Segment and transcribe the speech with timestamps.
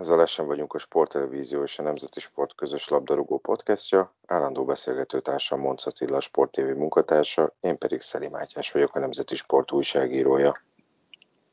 [0.00, 4.14] Ez a Lesen vagyunk a Sporttelevízió és a Nemzeti Sport közös labdarúgó podcastja.
[4.26, 9.72] Állandó beszélgetőtársam Monc Attila, Sport TV munkatársa, én pedig Szeli Mátyás vagyok, a Nemzeti Sport
[9.72, 10.62] újságírója.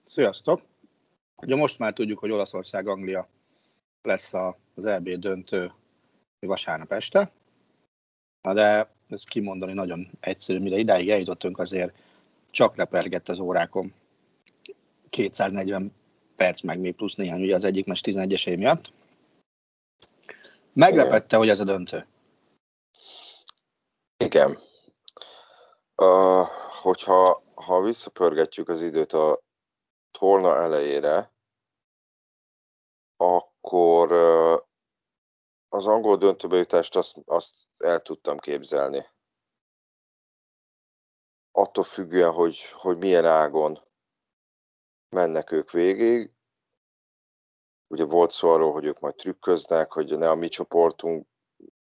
[0.06, 0.62] Sziasztok!
[1.36, 3.28] Ugye most már tudjuk, hogy Olaszország-Anglia
[4.02, 5.72] lesz az EB döntő
[6.40, 7.32] vasárnap este,
[8.42, 11.94] Na de ez kimondani nagyon egyszerű, mire idáig eljutottunk azért
[12.50, 13.94] csak lepergett az órákom
[15.10, 15.94] 240
[16.38, 18.92] perc, meg még plusz néhány, ugye az egyik mes 11-esé miatt.
[20.74, 22.08] Meglepette, hogy ez a döntő.
[24.18, 24.58] Igen.
[25.96, 26.48] Uh,
[26.82, 29.42] hogyha ha visszapörgetjük az időt a
[30.12, 31.32] torna elejére,
[33.16, 34.60] akkor uh,
[35.70, 39.06] az angol döntőbejutást azt, azt el tudtam képzelni.
[41.52, 43.87] Attól függően, hogy, hogy milyen ágon
[45.10, 46.32] mennek ők végig.
[47.88, 51.28] Ugye volt szó arról, hogy ők majd trükköznek, hogy ne a mi csoportunk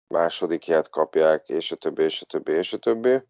[0.07, 3.23] másodikját kapják, és a többi, és a többi, és a többi.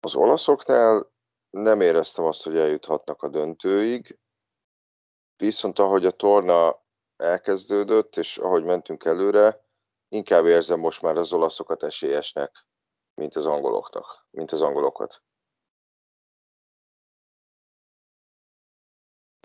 [0.00, 1.12] Az olaszoknál
[1.50, 4.18] nem éreztem azt, hogy eljuthatnak a döntőig,
[5.36, 6.82] viszont ahogy a torna
[7.16, 9.64] elkezdődött, és ahogy mentünk előre,
[10.08, 12.66] inkább érzem most már az olaszokat esélyesnek,
[13.14, 15.22] mint az angoloknak, mint az angolokat.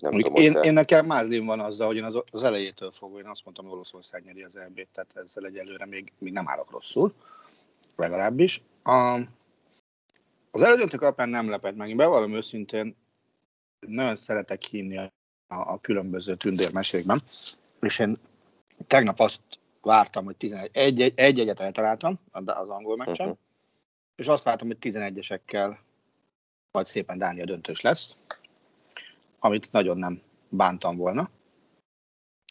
[0.02, 0.60] Nem tudom, én, te...
[0.60, 3.74] én nekem mázlim van azzal, hogy én az, az elejétől fogva, én azt mondtam, hogy
[3.74, 7.14] Olaszország nyeri az EB-t, tehát ezzel egyelőre még, még nem állok rosszul,
[7.96, 8.62] legalábbis.
[8.84, 9.20] A,
[10.52, 11.90] az elődöntő kapján nem lepett meg.
[11.90, 12.96] Én bevallom őszintén,
[13.80, 15.12] nagyon szeretek hinni a,
[15.48, 17.20] a különböző tündérmesékben,
[17.82, 18.18] és én
[18.88, 19.42] tegnap azt
[19.82, 23.42] vártam, hogy 11, egy, egy, egy egyet eltaláltam az angol meccsen, uh-huh.
[24.16, 25.78] és azt vártam, hogy 11-esekkel
[26.72, 28.16] vagy szépen Dánia döntős lesz
[29.40, 31.30] amit nagyon nem bántam volna.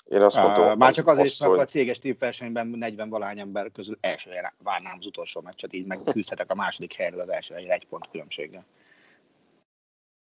[0.05, 1.59] Én azt mondom, uh, már csak azért is, hogy...
[1.59, 6.51] a céges tímversenyben 40 valány ember közül első helyen várnám az utolsó meccset, így megküzdhetek
[6.51, 8.67] a második helyről az első helyre egy pont különbséggel.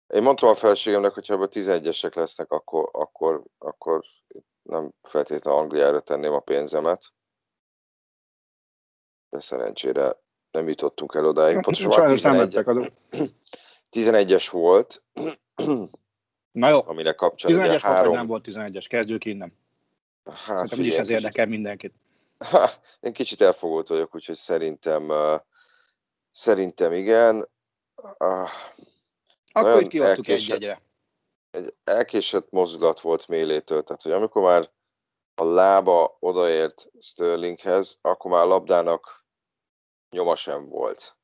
[0.06, 4.04] Én mondtam a felségemnek, hogy ha 11-esek lesznek, akkor, akkor, akkor
[4.62, 7.12] nem feltétlenül Angliára tenném a pénzemet.
[9.28, 10.12] De szerencsére
[10.50, 11.60] nem jutottunk el odáig.
[11.60, 12.58] Pontosan 11,
[13.90, 15.02] 11-es volt,
[16.54, 18.14] Na jó, amire kapcsolatban 11-es három...
[18.14, 19.52] nem volt 11-es, kezdjük innen.
[20.24, 21.94] Hát, Szerintem úgyis ez érdekel mindenkit.
[22.38, 22.70] Ha,
[23.00, 25.40] én kicsit elfogult vagyok, úgyhogy szerintem, uh,
[26.30, 27.48] szerintem igen.
[28.18, 28.48] Uh,
[29.52, 30.82] Akkor itt kiadtuk egy egyre.
[31.50, 34.70] Egy elkésett mozdulat volt mélétől, tehát hogy amikor már
[35.34, 39.24] a lába odaért Sterlinghez, akkor már labdának
[40.10, 41.16] nyoma sem volt.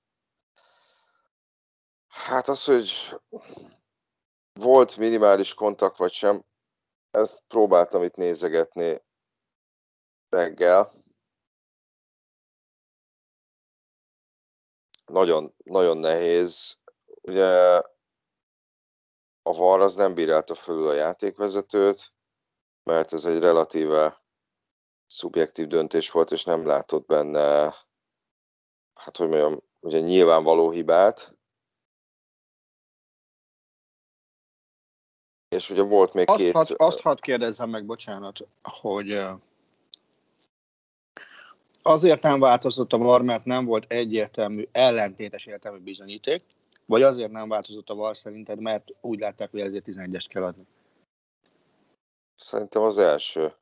[2.08, 2.92] Hát az, hogy
[4.60, 6.44] volt minimális kontakt vagy sem,
[7.10, 9.02] ezt próbáltam itt nézegetni
[10.28, 10.92] reggel.
[15.06, 16.78] Nagyon, nagyon nehéz.
[17.22, 17.82] Ugye
[19.42, 22.12] a VAR az nem bírálta fölül a játékvezetőt,
[22.82, 24.22] mert ez egy relatíve
[25.06, 27.74] szubjektív döntés volt, és nem látott benne,
[28.94, 31.38] hát hogy mondjam, ugye nyilvánvaló hibát.
[35.56, 36.52] És ugye volt még azt két...
[36.52, 39.22] Had, azt hadd kérdezzem meg, bocsánat, hogy
[41.82, 46.44] azért nem változott a VAR, mert nem volt egyértelmű, ellentétes értelmű bizonyíték,
[46.86, 50.66] vagy azért nem változott a VAR szerinted, mert úgy látták, hogy ezért 11-est kell adni?
[52.36, 53.54] Szerintem az első.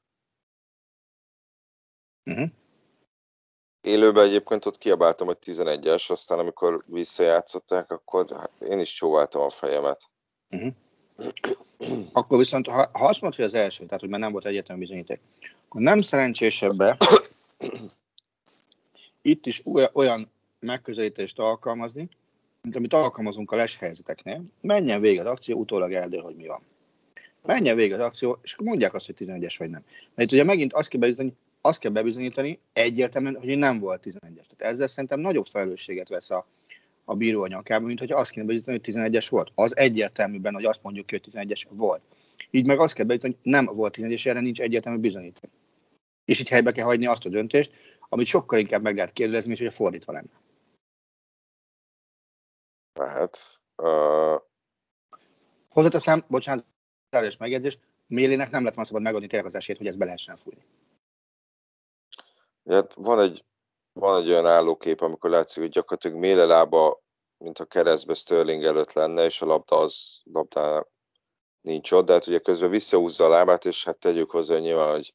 [2.25, 2.49] Uh-huh.
[3.81, 9.50] Élőben egyébként ott kiabáltam, hogy 11-es, aztán amikor visszajátszották, akkor hát én is csóváltam a
[9.50, 10.02] fejemet.
[10.50, 10.73] Uh-huh.
[12.12, 14.79] Akkor viszont, ha, ha azt mondod, hogy az első, tehát hogy már nem volt egyetlen
[14.79, 15.20] bizonyíték,
[15.65, 16.97] akkor nem szerencsésebbe
[19.23, 19.62] itt is
[19.93, 20.31] olyan
[20.61, 22.09] megközelítést alkalmazni,
[22.62, 24.43] mint amit alkalmazunk a les helyzeteknél.
[24.61, 26.61] Menjen végig az akció, utólag eldől, hogy mi van.
[27.43, 29.85] Menjen végig az akció, és mondják azt, hogy 11-es vagy nem.
[30.15, 34.47] Mert ugye megint azt kell bebizonyítani, azt kell bebizonyítani egyértelműen, hogy nem volt 11-es.
[34.56, 36.47] Tehát ezzel szerintem nagyobb felelősséget vesz a,
[37.08, 39.52] a bíró a nyakába, mint hogy azt kéne bizonyítani, hogy 11-es volt.
[39.55, 42.02] Az egyértelműben, hogy azt mondjuk hogy 11-es volt.
[42.50, 45.52] Így meg azt kell bizonyítani, hogy nem volt 11-es, erre nincs egyértelmű bizonyítani.
[46.25, 47.72] És így helybe kell hagyni azt a döntést,
[48.08, 50.40] amit sokkal inkább meg lehet kérdezni, mint hogy a fordítva lenne.
[52.93, 53.60] Tehát...
[53.82, 54.40] Uh...
[55.70, 56.66] Hozzáteszem, bocsánat,
[57.10, 60.37] záros megjegyzés, Mélének nem lett volna szabad megadni tényleg az esélyt, hogy ezt be lehessen
[60.37, 60.64] fújni.
[62.64, 63.44] Hát van egy
[63.98, 67.02] van egy olyan állókép, amikor látszik, hogy gyakorlatilag Méle lába,
[67.38, 70.88] mint a keresztbe Sterling előtt lenne, és a labda az labdának
[71.60, 75.14] nincs ott, de hát ugye közben visszahúzza a lábát, és hát tegyük hozzá nyilván, hogy,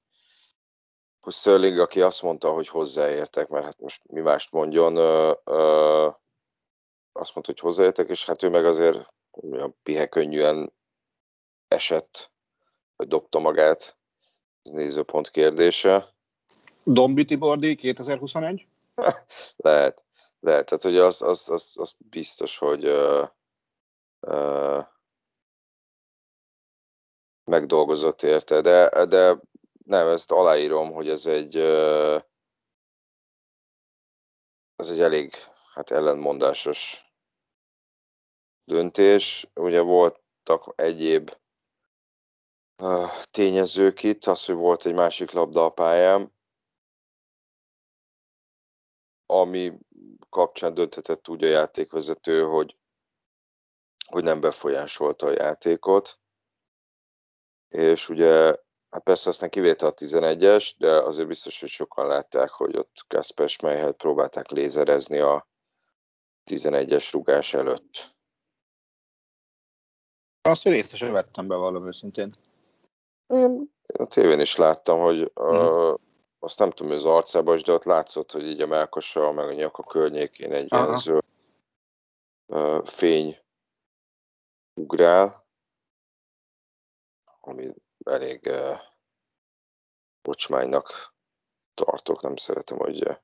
[1.20, 6.10] hogy Sterling, aki azt mondta, hogy hozzáértek, mert hát most mi mást mondjon, ö, ö,
[7.12, 10.74] azt mondta, hogy hozzáértek, és hát ő meg azért olyan pihekönnyűen
[11.68, 12.32] esett,
[12.96, 13.98] vagy dobta magát,
[14.62, 16.14] nézőpont kérdése.
[16.84, 18.68] Dombi Tibordi 2021?
[19.56, 20.06] lehet,
[20.40, 20.66] lehet.
[20.66, 23.28] Tehát, hogy az, az, az, az biztos, hogy uh,
[24.20, 24.86] uh,
[27.44, 29.40] megdolgozott érte, de, de
[29.86, 32.22] nem, ezt aláírom, hogy ez egy uh,
[34.76, 35.34] ez egy elég
[35.74, 37.12] hát ellenmondásos
[38.64, 39.48] döntés.
[39.56, 41.32] Ugye voltak egyéb
[43.32, 46.34] tényezők itt, az, hogy volt egy másik labda a pályán,
[49.26, 49.80] ami
[50.30, 52.78] kapcsán dönthetett úgy a játékvezető, hogy,
[54.08, 56.20] hogy nem befolyásolta a játékot.
[57.68, 58.58] És ugye,
[58.90, 63.50] hát persze aztán kivétel a 11-es, de azért biztos, hogy sokan látták, hogy ott Kasper
[63.50, 65.48] Schmeichel próbálták lézerezni a
[66.52, 68.16] 11-es rugás előtt.
[70.42, 72.36] Azt, részt sem vettem be valami őszintén.
[73.28, 75.46] Én a tévén is láttam, hogy mm.
[75.46, 76.00] uh,
[76.44, 79.48] azt nem tudom, hogy az arcában is, de ott látszott, hogy így a melkosa, meg
[79.48, 80.86] a nyaka környékén egy Aha.
[80.86, 81.24] ilyen zöld
[82.46, 83.38] uh, fény
[84.74, 85.48] ugrál,
[87.40, 87.74] ami
[88.06, 88.80] elég uh,
[90.22, 91.14] bocsmánynak
[91.74, 93.16] tartok, nem szeretem, hogy uh,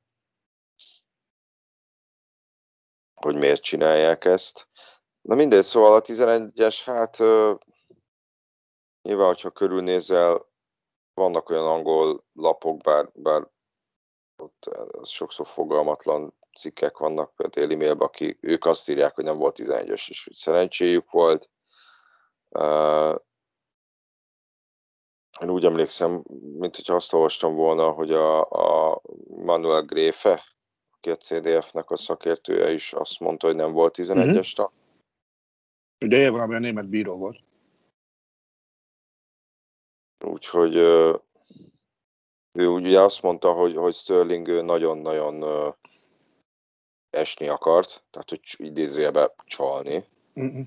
[3.13, 4.67] hogy miért csinálják ezt.
[5.21, 7.59] Na mindegy, szóval a 11-es, hát uh,
[9.01, 10.48] nyilván, hogyha körülnézel,
[11.19, 13.47] vannak olyan angol lapok, bár, bár
[14.37, 19.37] ott az sokszor fogalmatlan cikkek vannak, például Daily Mail, aki ők azt írják, hogy nem
[19.37, 21.49] volt 11-es, és hogy szerencséjük volt.
[22.49, 23.15] Uh,
[25.41, 26.23] én úgy emlékszem,
[26.57, 30.43] mint hogy azt olvastam volna, hogy a, a Manuel Gréfe,
[30.91, 34.71] aki a CDF-nek a szakértője is azt mondta, hogy nem volt 11-es tag.
[34.71, 36.13] Mm-hmm.
[36.13, 37.39] Ugye valami a német bíró volt.
[40.29, 40.75] Úgyhogy
[42.53, 45.43] ő ugye azt mondta, hogy, hogy Sterling nagyon-nagyon
[47.09, 50.05] esni akart, tehát hogy idézőjebe csalni.
[50.39, 50.63] Mm-mm.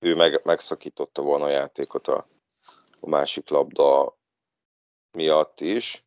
[0.00, 2.28] Ő meg, megszakította volna a játékot a,
[3.00, 4.16] a másik labda
[5.10, 6.06] miatt is.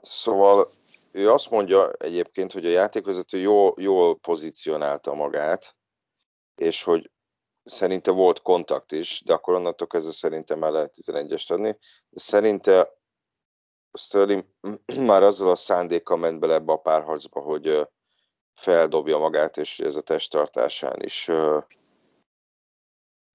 [0.00, 0.72] Szóval
[1.10, 5.76] ő azt mondja egyébként, hogy a játékvezető jól, jól pozícionálta magát,
[6.54, 7.10] és hogy
[7.66, 11.78] szerinte volt kontakt is, de akkor onnantól kezdve szerintem el lehet 11-est adni.
[12.10, 12.96] Szerinte
[13.92, 14.44] Sterling
[15.08, 17.88] már azzal a szándékkal ment bele ebbe a párharcba, hogy
[18.54, 21.30] feldobja magát, és ez a testtartásán is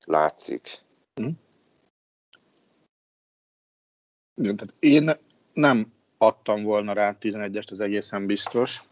[0.05, 0.83] látszik.
[1.15, 1.29] Hm.
[4.35, 5.19] Igen, tehát én
[5.53, 8.83] nem adtam volna rá 11-est, az egészen biztos.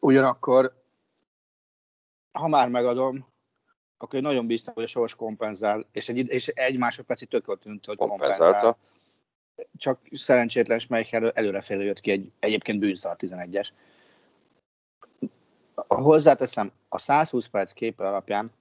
[0.00, 0.82] Ugyanakkor,
[2.32, 3.26] ha már megadom,
[3.98, 7.86] akkor én nagyon bíztam, hogy a sors kompenzál, és egy, és egy másodpercig tök tűnt,
[7.86, 8.76] hogy kompenzálta.
[9.76, 13.68] Csak szerencsétlen Schmeichel előrefélő jött ki egy egyébként bűnszar 11-es.
[15.74, 18.52] Hozzáteszem, a 120 perc képe alapján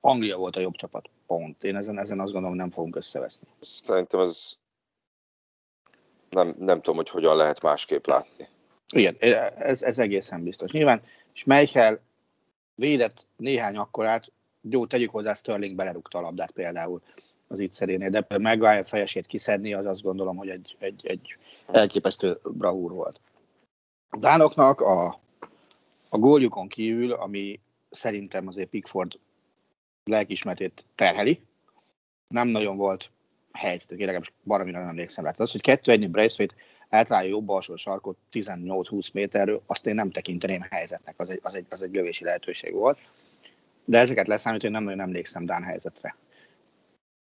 [0.00, 1.08] Anglia volt a jobb csapat.
[1.26, 1.64] Pont.
[1.64, 3.48] Én ezen, ezen azt gondolom, nem fogunk összeveszni.
[3.60, 4.58] Szerintem ez
[6.28, 8.48] nem, nem tudom, hogy hogyan lehet másképp látni.
[8.88, 9.16] Igen,
[9.56, 10.72] ez, ez egészen biztos.
[10.72, 12.00] Nyilván Schmeichel
[12.82, 14.32] védett néhány akkorát,
[14.70, 17.02] jó, tegyük hozzá, Sterling belerúgta a labdát például
[17.48, 21.36] az itt szerénél, de Maguire fejesét kiszedni, az azt gondolom, hogy egy, egy, egy
[21.66, 23.20] elképesztő bravúr volt.
[24.10, 25.06] A Dánoknak a,
[26.10, 27.60] a góljukon kívül, ami
[27.90, 29.18] szerintem azért Pickford
[30.04, 31.40] lelkismertét terheli,
[32.28, 33.10] nem nagyon volt
[33.52, 35.32] helyzetük, én legalábbis baromira nem emlékszem rá.
[35.36, 36.54] Az, hogy kettő egynél Braithwaite
[36.92, 41.66] eltalálja jobb alsó sarkot 18-20 méterről, azt én nem tekinteném helyzetnek, az egy, az egy,
[41.68, 42.98] az egy lövési lehetőség volt.
[43.84, 46.16] De ezeket leszámítva, én nem nagyon emlékszem Dán helyzetre.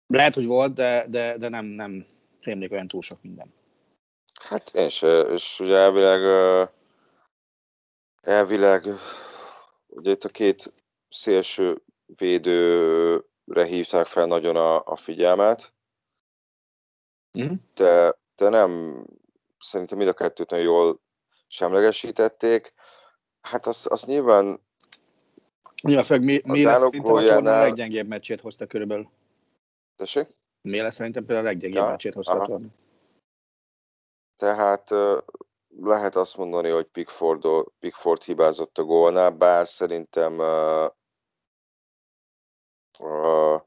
[0.07, 2.05] Lehet, hogy volt, de, de, de nem, nem
[2.41, 3.53] rémlik olyan túl sok minden.
[4.41, 6.21] Hát én se, és ugye elvileg,
[8.21, 8.85] elvileg
[9.87, 10.73] ugye itt a két
[11.09, 15.73] szélső védőre hívták fel nagyon a, a figyelmet,
[17.33, 17.57] uh-huh.
[17.73, 19.03] de, de nem,
[19.65, 20.99] szerintem mind a kettőt nagyon jól
[21.47, 22.73] semlegesítették.
[23.41, 24.63] Hát az, az nyilván
[25.81, 29.09] Nyilván főleg mi, mi lesz szerintem a torna a leggyengébb meccsét hozta körülbelül.
[29.95, 30.27] Tessék?
[30.61, 32.43] Mi lesz szerintem például a leggyengébb ja, meccsét hozta aha.
[32.43, 32.67] a torna.
[34.35, 34.89] Tehát
[35.81, 37.43] lehet azt mondani, hogy Pickford,
[37.79, 40.89] Pickford hibázott a gólnál, bár szerintem uh,
[42.99, 43.61] uh,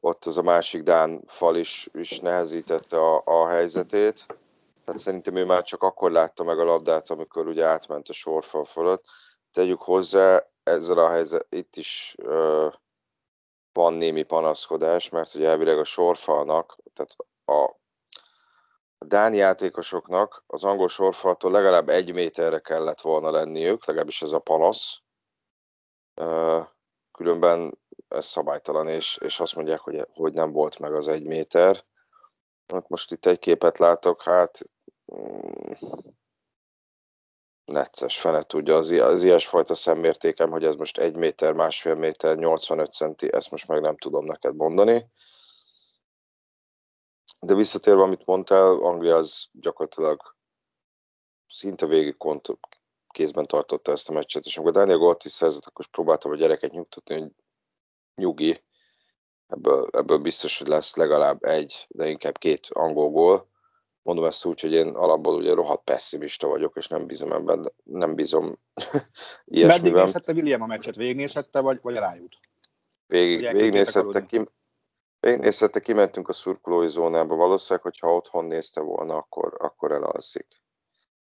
[0.00, 4.26] ott az a másik Dán fal is, is nehezítette a, a helyzetét.
[4.88, 8.64] Tehát szerintem ő már csak akkor látta meg a labdát, amikor ugye átment a sorfal
[8.64, 9.04] fölött.
[9.52, 12.72] Tegyük hozzá, ezzel a helyzet, itt is uh,
[13.72, 17.76] van némi panaszkodás, mert ugye elvileg a sorfalnak, tehát a,
[18.98, 25.00] Dán játékosoknak az angol sorfaltól legalább egy méterre kellett volna lenniük, legalábbis ez a panasz.
[26.20, 26.66] Uh,
[27.12, 27.78] különben
[28.08, 31.84] ez szabálytalan, és, és azt mondják, hogy, hogy nem volt meg az egy méter.
[32.72, 34.60] Hát most itt egy képet látok, hát
[37.64, 42.92] necces, fene tudja, az, az ilyesfajta szemmértékem, hogy ez most egy méter, másfél méter, 85
[42.92, 45.10] centi, ezt most meg nem tudom neked mondani.
[47.40, 50.36] De visszatérve, amit mondtál, Anglia az gyakorlatilag
[51.48, 52.58] szinte végig kont-
[53.08, 56.36] kézben tartotta ezt a meccset, és amikor Daniel Golt is szerzett, akkor is próbáltam a
[56.36, 57.32] gyereket nyugtatni, hogy
[58.14, 58.62] nyugi,
[59.46, 63.48] ebből, ebből biztos, hogy lesz legalább egy, de inkább két angol gól.
[64.08, 68.14] Mondom ezt úgy, hogy én alapból ugye rohadt pessimista vagyok, és nem bízom ebben, nem
[68.14, 68.44] bízom
[69.44, 69.66] ilyesmiben.
[69.66, 70.96] Meddig nézhette William a meccset?
[70.96, 72.36] Végignézhette, vagy, vagy rájut?
[73.06, 74.48] Végig, végignézhette, ki,
[75.20, 77.34] végignézhette, kimentünk a szurkolói zónába.
[77.34, 80.46] Valószínűleg, hogyha otthon nézte volna, akkor, akkor elalszik.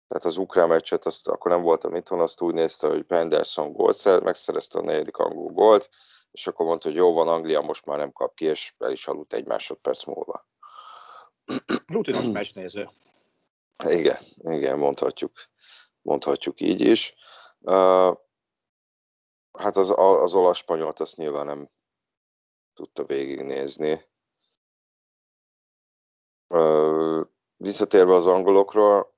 [0.07, 4.23] Tehát az ukrán meccset, azt, akkor nem voltam itthon, azt úgy nézte, hogy Penderson gólt
[4.23, 5.89] megszerezte a negyedik angol gólt,
[6.31, 9.07] és akkor mondta, hogy jó van, Anglia most már nem kap ki, és el is
[9.07, 10.47] aludt egy másodperc múlva.
[11.87, 12.89] Rutinos meccsnéző.
[13.83, 15.31] Igen, igen, mondhatjuk,
[16.01, 17.15] mondhatjuk így is.
[17.59, 18.17] Uh,
[19.59, 21.69] hát az, az olasz spanyolt azt nyilván nem
[22.73, 24.05] tudta végignézni.
[26.47, 27.25] Uh,
[27.57, 29.15] visszatérve az angolokról,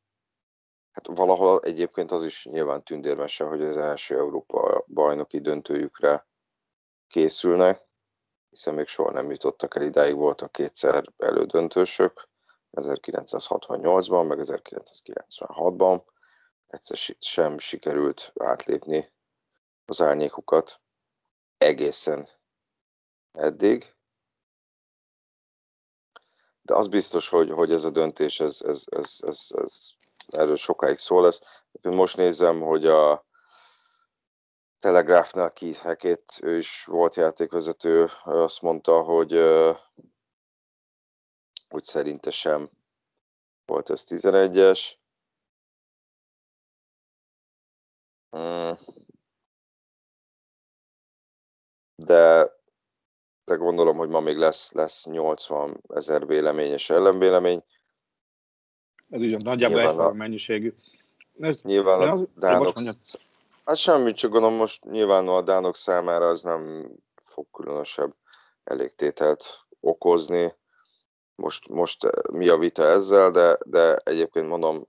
[0.91, 6.27] hát valahol egyébként az is nyilván tündérmese, hogy az első Európa bajnoki döntőjükre
[7.07, 7.87] készülnek,
[8.49, 12.28] hiszen még soha nem jutottak el idáig, voltak kétszer elődöntősök,
[12.71, 16.03] 1968-ban, meg 1996-ban.
[16.67, 19.11] Egyszer sem sikerült átlépni
[19.85, 20.81] az árnyékukat
[21.57, 22.29] egészen
[23.31, 23.95] eddig.
[26.61, 29.89] De az biztos, hogy, hogy ez a döntés, ez, ez, ez, ez, ez
[30.27, 31.41] erről sokáig szó lesz.
[31.81, 33.27] Most nézem, hogy a
[34.79, 39.31] Telegraphnál Keith Hackett, ő is volt játékvezető, azt mondta, hogy
[41.69, 42.69] úgy szerinte sem
[43.65, 44.91] volt ez 11-es.
[48.29, 48.77] Hmm.
[51.95, 52.51] De,
[53.45, 57.63] de gondolom, hogy ma még lesz, lesz 80 ezer vélemény és ellenvélemény.
[59.09, 60.73] Ez ugye nagyjából egyforma mennyiségű.
[61.39, 62.77] Ez, nyilván a az, Dánok,
[63.65, 68.15] Hát semmit, csak gondolom most nyilván a Dánok számára az nem fog különösebb
[68.63, 69.45] elégtételt
[69.79, 70.53] okozni.
[71.39, 74.87] Most, most eh, mi a vita ezzel, de, de egyébként mondom,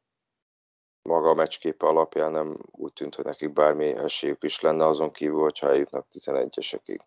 [1.02, 5.40] maga a meccsképe alapján nem úgy tűnt, hogy nekik bármi esélyük is lenne azon kívül,
[5.40, 6.98] hogyha eljutnak 11-esekig.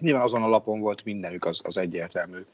[0.00, 2.46] Nyilván azon a lapon volt mindenük, az, az egyértelmű.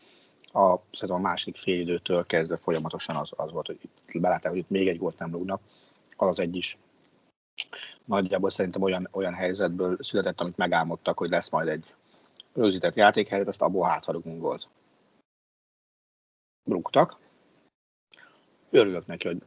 [0.53, 0.73] A,
[1.09, 4.89] a második fél időtől kezdve folyamatosan az, az volt, hogy itt belátták, hogy itt még
[4.89, 5.61] egy gólt nem rúgnak
[6.17, 6.79] az az egy is
[8.05, 11.95] nagyjából szerintem olyan, olyan helyzetből született, amit megálmodtak, hogy lesz majd egy
[12.55, 14.69] rögzített játékhelyzet, azt abból hátharugunk volt.
[16.65, 17.19] Rúgtak.
[18.71, 19.43] Örülök neki, hogy,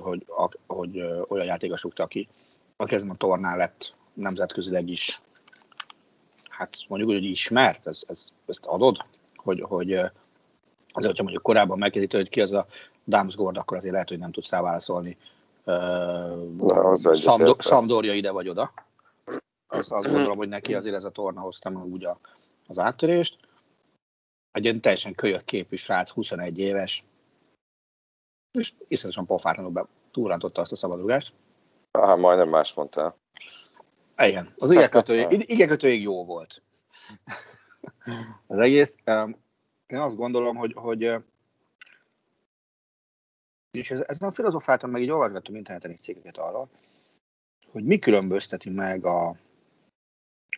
[0.00, 2.28] hogy, hogy, hogy olyan játékos rúgta ki,
[2.76, 5.20] aki ezen a tornán lett nemzetközileg is,
[6.48, 8.96] hát mondjuk úgy, hogy ismert, ez, ez, ezt adod,
[9.34, 10.12] hogy, hogy azért,
[10.92, 12.66] hogyha mondjuk korábban megkérdítő, hogy ki az a
[13.06, 15.16] Damsgord, akkor azért lehet, hogy nem tudsz válaszolni
[15.64, 18.72] Na, Szamdo- Szamdorja ide vagy oda.
[19.78, 22.18] Azt, azt gondolom, hogy neki azért ez a torna hozta meg úgy a,
[22.66, 23.38] az áttörést.
[24.52, 27.04] Egy ilyen teljesen kölyök képű srác, 21 éves,
[28.58, 31.32] és iszonyatosan pofátlanul be túrántotta azt a szabadrugást.
[31.90, 33.16] Ah, majdnem más mondtál.
[34.16, 36.62] Igen, az igekötőig, igekötőig jó volt.
[38.46, 38.96] Az egész.
[39.86, 41.16] Én azt gondolom, hogy, hogy
[43.70, 46.68] és ez, nem filozofáltam, meg így olvasgattam interneten egy cikkeket arról,
[47.70, 49.36] hogy mi különbözteti meg a,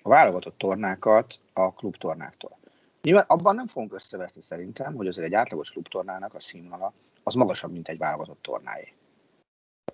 [0.02, 2.58] a válogatott tornákat a klubtornáktól.
[3.02, 7.72] Nyilván abban nem fogunk összeveszni szerintem, hogy azért egy átlagos klubtornának a színvonala az magasabb,
[7.72, 8.92] mint egy válogatott tornáé.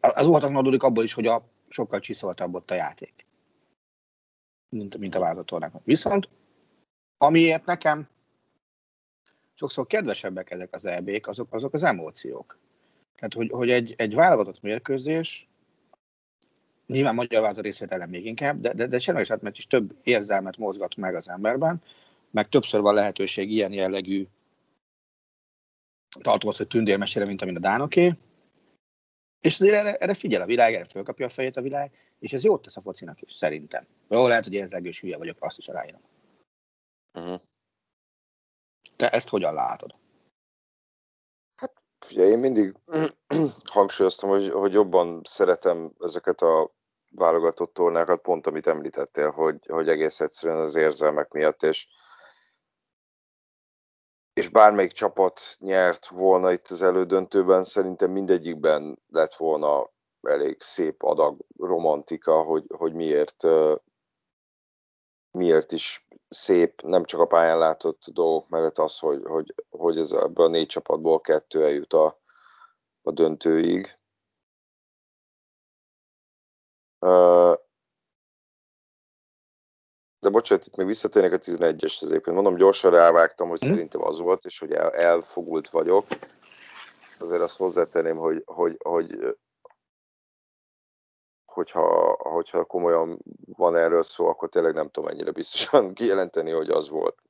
[0.01, 3.27] Az óhatatlan adódik abból is, hogy a sokkal csiszoltabb ott a játék,
[4.69, 5.85] mint, mint a válogatott tornáknak.
[5.85, 6.29] Viszont
[7.19, 8.09] amiért nekem
[9.55, 12.59] sokszor kedvesebbek ezek az EB-k, azok, azok az emóciók.
[13.15, 15.49] Tehát, hogy, hogy egy, egy válogatott mérkőzés,
[16.87, 20.97] nyilván magyar válogatott részvételen még inkább, de, de, de semleges mert is több érzelmet mozgat
[20.97, 21.83] meg az emberben,
[22.31, 24.27] meg többször van lehetőség ilyen jellegű
[26.21, 28.13] tartalmaz, hogy tündérmesére, mint amint a Dánoké,
[29.41, 32.45] és azért erre, erre figyel a világ, erre fölkapja a fejét a világ, és ez
[32.45, 33.87] jót tesz a focinak is, szerintem.
[34.09, 36.01] Jó, lehet, hogy érzelgős hülye vagyok, azt is aláírom.
[37.15, 37.41] Uh-huh.
[38.97, 39.95] Te ezt hogyan látod?
[42.13, 42.75] Ugye én mindig
[43.73, 46.71] hangsúlyoztam, hogy, hogy jobban szeretem ezeket a
[47.15, 51.89] válogatott tornákat, pont amit említettél, hogy, hogy egész egyszerűen az érzelmek miatt, és,
[54.33, 59.91] és bármelyik csapat nyert volna itt az elődöntőben, szerintem mindegyikben lett volna
[60.23, 63.47] elég szép adag romantika, hogy, hogy miért,
[65.33, 70.13] miért is szép, nem csak a pályán látott dolgok mellett az, hogy, hogy, hogy ez
[70.13, 72.21] ebből a négy csapatból kettő eljut a,
[73.03, 73.99] a döntőig.
[80.19, 82.27] De bocsánat, itt még visszatérnek a 11-es azért.
[82.27, 83.71] Mondom, gyorsan rávágtam, hogy hmm.
[83.71, 86.07] szerintem az volt, és hogy el, elfogult vagyok.
[87.19, 89.37] Azért azt hozzátenném, hogy, hogy, hogy
[91.53, 96.89] hogyha, hogyha komolyan van erről szó, akkor tényleg nem tudom ennyire biztosan kijelenteni, hogy az
[96.89, 97.23] volt.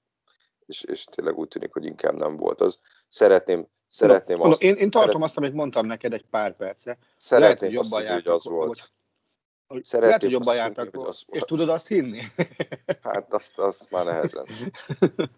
[0.67, 2.79] És, és tényleg úgy tűnik, hogy inkább nem volt az.
[3.09, 4.63] Szeretném, szeretném no, azt...
[4.63, 5.27] Én, én tartom szeret...
[5.27, 6.99] azt, amit mondtam neked egy pár perce.
[7.17, 8.93] Szeretném Lehet, hogy jobban azt, hogy az volt.
[9.67, 12.21] Hogy, Szeretném lehet, hogy jobban jártak, hogy az és tudod azt hinni?
[13.03, 14.47] Hát azt, azt már nehezen.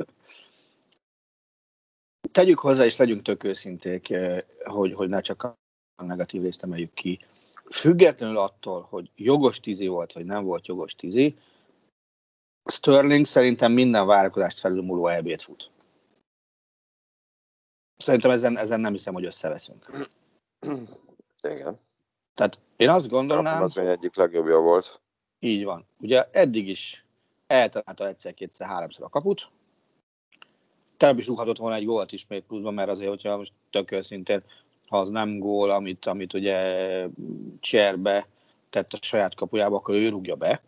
[2.33, 6.95] Tegyük hozzá, és legyünk tök őszinték, eh, hogy, hogy ne csak a negatív részt emeljük
[6.95, 7.27] ki
[7.71, 11.37] függetlenül attól, hogy jogos tízi volt, vagy nem volt jogos tízi,
[12.65, 15.71] Sterling szerintem minden várakozást felülmúló elbét fut.
[17.97, 19.91] Szerintem ezen, ezen nem hiszem, hogy összeveszünk.
[21.43, 21.79] Igen.
[22.35, 23.63] Tehát én azt gondolnám...
[23.63, 25.01] Az egyik legjobbja volt.
[25.39, 25.87] Így van.
[26.01, 27.05] Ugye eddig is
[27.47, 29.49] eltalálta egyszer, kétszer, háromszor a kaput.
[30.97, 34.45] Tegnap is rúghatott volna egy gólt is még pluszban, mert azért, hogyha most tök őszintén
[34.89, 36.59] ha az nem gól, amit, amit ugye
[37.61, 38.27] cserbe
[38.71, 40.63] tett a saját kapujába, akkor ő rúgja be,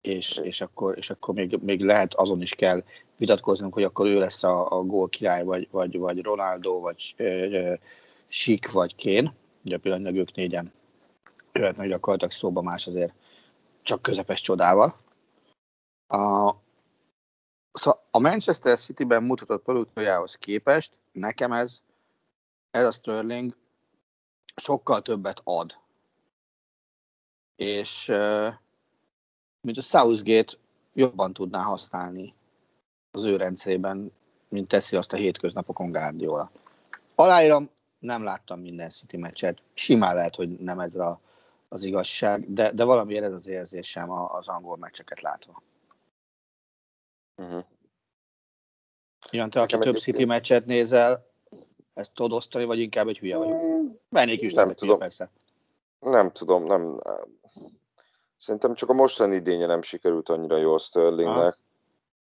[0.00, 2.82] és, és akkor, és akkor még, még lehet, azon is kell
[3.16, 7.74] vitatkoznunk, hogy akkor ő lesz a, a gól király, vagy, vagy, vagy Ronaldo, vagy ö,
[8.28, 9.32] Sik, vagy Kén.
[9.64, 10.72] Ugye pillanatnyilag ők négyen
[11.52, 13.12] jöhetnek gyakorlatilag szóba más azért
[13.82, 14.90] csak közepes csodával.
[16.06, 16.54] A,
[17.72, 21.80] szóval a Manchester City-ben mutatott produkciójához képest nekem ez
[22.72, 23.56] ez a Sterling
[24.56, 25.78] sokkal többet ad.
[27.56, 28.06] És
[29.60, 30.56] mint a Southgate
[30.92, 32.34] jobban tudná használni
[33.10, 34.12] az ő rendszerében,
[34.48, 36.50] mint teszi azt a hétköznapokon Guardiola.
[37.14, 39.62] Aláírom, nem láttam minden City meccset.
[39.74, 41.20] Simán lehet, hogy nem ez a,
[41.68, 45.62] az igazság, de, de valamiért ez az érzésem az angol meccseket látva.
[47.36, 47.64] Uh-huh.
[49.30, 51.31] Ilyen, te, aki több City meccset nézel,
[51.94, 53.60] ezt tudod osztani, vagy inkább egy hülye vagyok?
[54.08, 54.98] Mennék is nem tudom.
[54.98, 55.30] persze.
[55.98, 56.98] Nem tudom, nem.
[58.36, 61.36] Szerintem csak a mostani idénye nem sikerült annyira jól Sterlingnek.
[61.36, 61.56] Aha.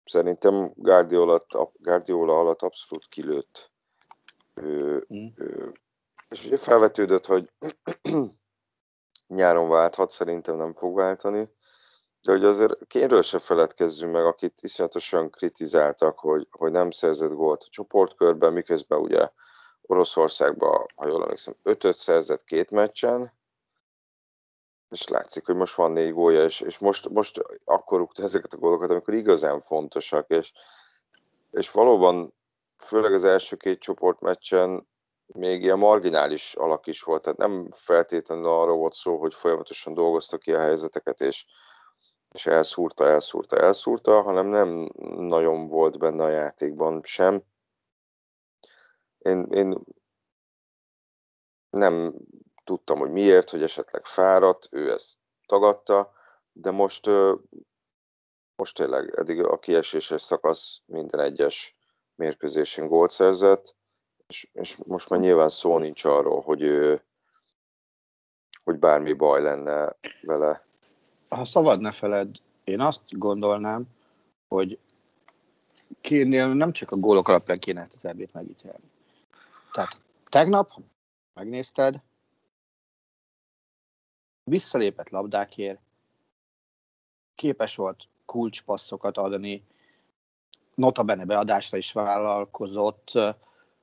[0.06, 1.40] Szerintem Guardiola,
[1.74, 3.72] Guardiola alatt abszolút kilőtt.
[4.54, 5.34] Ő, hmm.
[5.36, 5.72] ő,
[6.30, 7.52] és ugye felvetődött, hogy
[9.28, 11.50] nyáron válthat, szerintem nem fog váltani.
[12.22, 17.64] De hogy azért kénről se feledkezzünk meg, akit iszonyatosan kritizáltak, hogy, hogy nem szerzett gólt
[17.64, 19.30] a csoportkörben, miközben ugye
[19.88, 23.32] Oroszországban, ha jól emlékszem, ötöt szerzett két meccsen,
[24.90, 28.58] és látszik, hogy most van négy gólya, és, és most, most akkor rúgta ezeket a
[28.58, 30.52] gólokat, amikor igazán fontosak, és,
[31.52, 32.34] és valóban
[32.78, 34.88] főleg az első két csoportmeccsen
[35.28, 40.40] még ilyen marginális alak is volt, tehát nem feltétlenül arról volt szó, hogy folyamatosan dolgoztak
[40.40, 41.46] ki a helyzeteket, és,
[42.32, 47.44] és elszúrta, elszúrta, elszúrta, hanem nem nagyon volt benne a játékban sem.
[49.18, 49.84] Én, én
[51.70, 52.14] nem
[52.64, 56.14] tudtam, hogy miért, hogy esetleg fáradt, ő ezt tagadta,
[56.52, 57.10] de most,
[58.56, 61.76] most tényleg eddig a kieséses szakasz minden egyes
[62.16, 63.76] mérkőzésén gólt szerzett,
[64.28, 67.04] és, és most már nyilván szó nincs arról, hogy, ő,
[68.64, 70.66] hogy bármi baj lenne vele.
[71.30, 73.84] Ha szabad ne feled, én azt gondolnám,
[74.48, 74.80] hogy
[76.02, 78.92] kérnél nem csak a gólok alapján kéne ezt az ebbét megítélni.
[79.78, 80.72] Tehát tegnap,
[81.34, 82.02] megnézted,
[84.44, 85.80] visszalépett labdákért,
[87.36, 89.66] képes volt kulcspasszokat adni,
[90.76, 93.12] notabene beadásra is vállalkozott,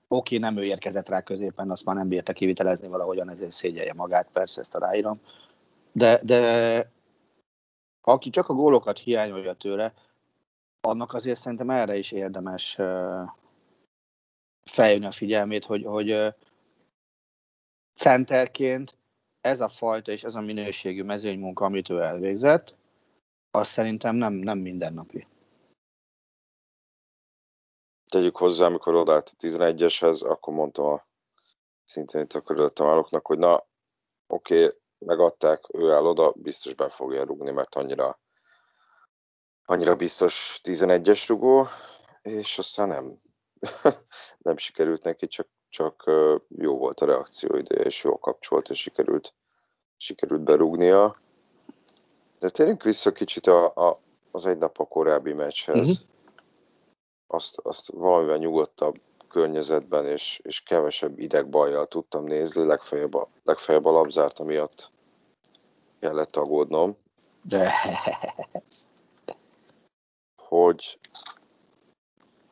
[0.09, 4.28] oké, nem ő érkezett rá középen, azt már nem bírta kivitelezni valahogyan, ezért szégyelje magát,
[4.33, 5.20] persze ezt aláírom.
[5.92, 6.90] De, de
[8.00, 9.94] aki csak a gólokat hiányolja tőle,
[10.80, 12.78] annak azért szerintem erre is érdemes
[14.74, 16.34] feljönni a figyelmét, hogy, hogy
[17.94, 18.96] centerként
[19.40, 22.74] ez a fajta és ez a minőségű mezőnymunka, amit ő elvégzett,
[23.50, 25.26] az szerintem nem, nem mindennapi.
[28.06, 31.06] Tegyük hozzá, amikor odállt a 11-eshez, akkor mondtam a
[31.84, 33.66] szintén itt a körülöttem hogy na,
[34.26, 38.20] oké, okay, megadták, ő áll oda, biztos be fogja rugni, mert annyira,
[39.64, 41.66] annyira biztos 11-es rugó,
[42.22, 43.22] és aztán nem,
[44.38, 46.11] nem sikerült neki, csak, csak
[46.48, 49.35] jó volt a reakció ide, és jó kapcsolt, és sikerült,
[49.96, 51.20] sikerült berúgnia.
[52.38, 54.00] De térjünk vissza kicsit a, a,
[54.31, 55.88] az egy nap a korábbi meccshez.
[55.88, 56.07] Uh-huh.
[57.27, 58.94] Azt, azt valamivel nyugodtabb
[59.29, 64.90] környezetben és, és kevesebb idegbajjal tudtam nézni, legfeljebb a, legfeljebb a labzárta miatt
[66.00, 66.96] kellett aggódnom.
[67.42, 67.72] De...
[70.48, 70.98] Hogy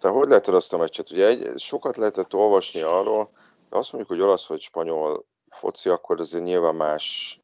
[0.02, 1.10] te hogy lehetett azt a meccset?
[1.10, 3.30] Ugye egy, sokat lehetett olvasni arról,
[3.70, 7.38] de azt mondjuk, hogy olasz vagy spanyol foci, akkor azért nyilván más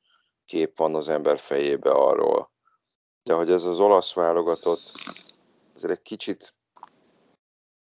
[0.45, 2.51] kép van az ember fejébe arról.
[3.23, 4.93] De hogy ez az olasz válogatott,
[5.75, 6.55] ezért egy kicsit,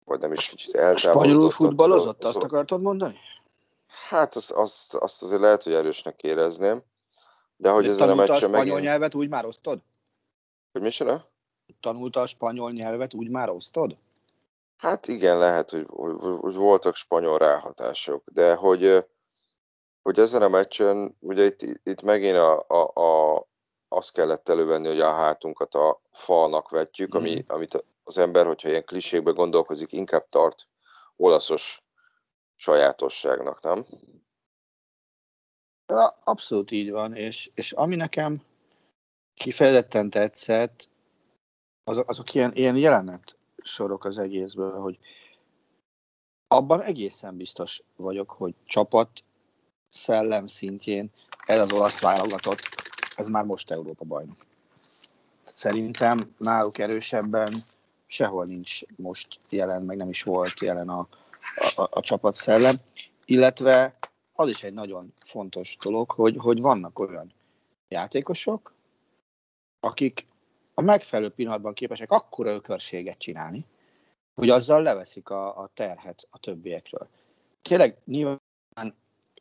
[0.05, 1.25] vagy nem is kicsit eltávolodott.
[1.25, 3.19] Spanyolul futballozott, azt akartad mondani?
[3.87, 6.83] Hát azt, azt, azt azért lehet, hogy erősnek érezném.
[7.55, 8.81] De hogy ezen a meccsen a spanyol megint...
[8.81, 9.79] nyelvet, úgy már osztod?
[10.71, 10.91] Hogy mi
[11.79, 13.97] Tanulta a spanyol nyelvet, úgy már osztod?
[14.79, 19.05] Hát igen, lehet, hogy, hogy, voltak spanyol ráhatások, de hogy,
[20.01, 23.47] hogy ezen a meccsen, ugye itt, itt megint a, a, a,
[23.87, 27.39] azt kellett elővenni, hogy a hátunkat a falnak vetjük, ami, mm.
[27.47, 30.67] amit az ember, hogyha ilyen klisékbe gondolkozik, inkább tart
[31.15, 31.83] olaszos
[32.55, 33.85] sajátosságnak, nem?
[36.23, 38.43] Abszolút így van, és, és ami nekem
[39.33, 40.89] kifejezetten tetszett,
[41.83, 44.99] azok, azok ilyen, ilyen jelenet sorok az egészből, hogy
[46.47, 49.23] abban egészen biztos vagyok, hogy csapat
[49.89, 51.09] szellem szintjén
[51.45, 52.59] ez az olasz válogatott,
[53.15, 54.45] ez már most Európa bajnok.
[55.43, 57.53] Szerintem náluk erősebben
[58.07, 61.07] sehol nincs most jelen, meg nem is volt jelen a,
[61.75, 62.75] a, a csapat szellem,
[63.25, 63.97] illetve
[64.33, 67.33] az is egy nagyon fontos dolog, hogy, hogy vannak olyan
[67.87, 68.73] játékosok,
[69.79, 70.25] akik
[70.79, 73.65] a megfelelő pillanatban képesek akkora ökörséget csinálni,
[74.35, 77.07] hogy azzal leveszik a, a terhet a többiekről.
[77.61, 78.95] Tényleg nyilván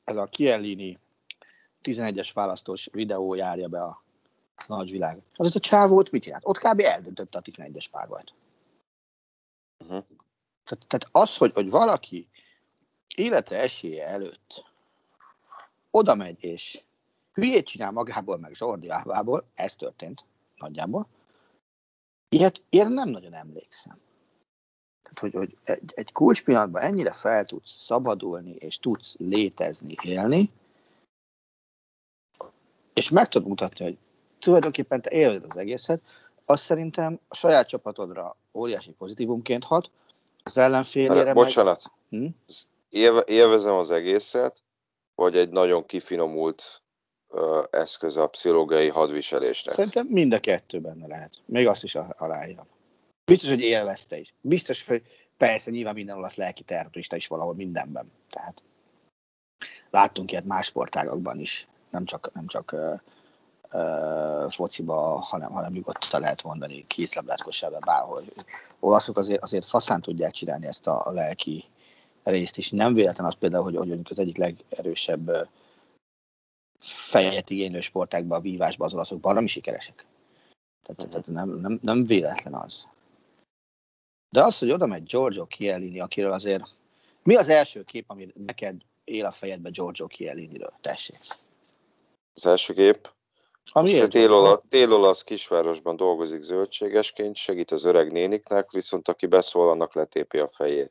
[0.05, 0.99] ez a Kielini
[1.83, 4.03] 11-es választós videó járja be a
[4.67, 5.23] nagyvilág.
[5.35, 6.43] Az a csávót mit csinált?
[6.47, 6.81] Ott kb.
[6.81, 8.33] eldöntötte a 11-es párbajt.
[9.79, 10.05] Uh-huh.
[10.65, 12.29] Tehát, tehát az, hogy, hogy valaki
[13.15, 14.65] élete esélye előtt
[15.91, 16.83] oda megy és
[17.33, 20.25] hülyét csinál magából, meg Zsordi Ávából, ez történt
[20.57, 21.09] nagyjából,
[22.29, 23.99] ilyet én nem nagyon emlékszem.
[25.03, 30.53] Tehát, hogy, hogy egy, egy kulcs pillanatban ennyire fel tudsz szabadulni, és tudsz létezni, élni,
[32.93, 33.99] és meg tudod mutatni, hogy
[34.39, 36.03] tulajdonképpen te éled az egészet,
[36.45, 39.91] az szerintem a saját csapatodra óriási pozitívumként hat,
[40.43, 42.21] az ellenfélére Bocsánat, meg...
[42.21, 43.19] hm?
[43.27, 44.63] élvezem az egészet,
[45.15, 46.83] vagy egy nagyon kifinomult
[47.71, 49.75] eszköz a pszichológiai hadviselésnek?
[49.75, 51.33] Szerintem mind a kettő benne lehet.
[51.45, 52.67] Még azt is aláírom.
[53.25, 54.35] Biztos, hogy élvezte is.
[54.41, 55.03] Biztos, hogy
[55.37, 58.13] persze nyilván minden olasz lelki terrorista is valahol mindenben.
[58.31, 58.63] Tehát
[59.91, 61.69] láttunk ilyet más sportágakban is.
[61.91, 63.01] Nem csak, nem csak uh,
[63.73, 68.21] uh, fociba, hanem, hanem nyugodtan lehet mondani kézlabdát, kosárba, bárhol.
[68.81, 71.65] Olaszok azért, azért faszán tudják csinálni ezt a, a lelki
[72.23, 72.71] részt is.
[72.71, 75.49] Nem véletlen az például, hogy, hogy az egyik legerősebb
[76.81, 80.07] fejet igénylő sportákban, a vívásban az olaszok baromi sikeresek.
[80.83, 82.87] Tehát, tehát nem, nem, nem véletlen az.
[84.31, 86.63] De az, hogy oda megy Giorgio Chiellini, akiről azért...
[87.25, 90.73] Mi az első kép, ami neked él a fejedbe Giorgio Chielliniről?
[90.81, 91.19] Tessék.
[92.35, 93.11] Az első kép,
[93.73, 99.95] Ami Azt, dél-olasz, dél-olasz kisvárosban dolgozik zöldségesként, segít az öreg néniknek, viszont aki beszól, annak
[99.95, 100.91] letépi a fejét.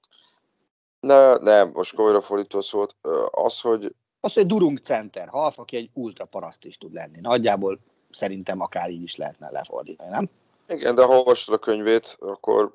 [0.99, 3.95] Ne, nem, most komolyra fordítva szólt, ö, az, hogy
[4.27, 7.19] Az, hogy Durung Center, half, aki egy ultra paraszt is tud lenni.
[7.19, 10.29] Nagyjából szerintem akár így is lehetne lefordítani, nem?
[10.67, 12.71] igen, de ha olvastad a könyvét, akkor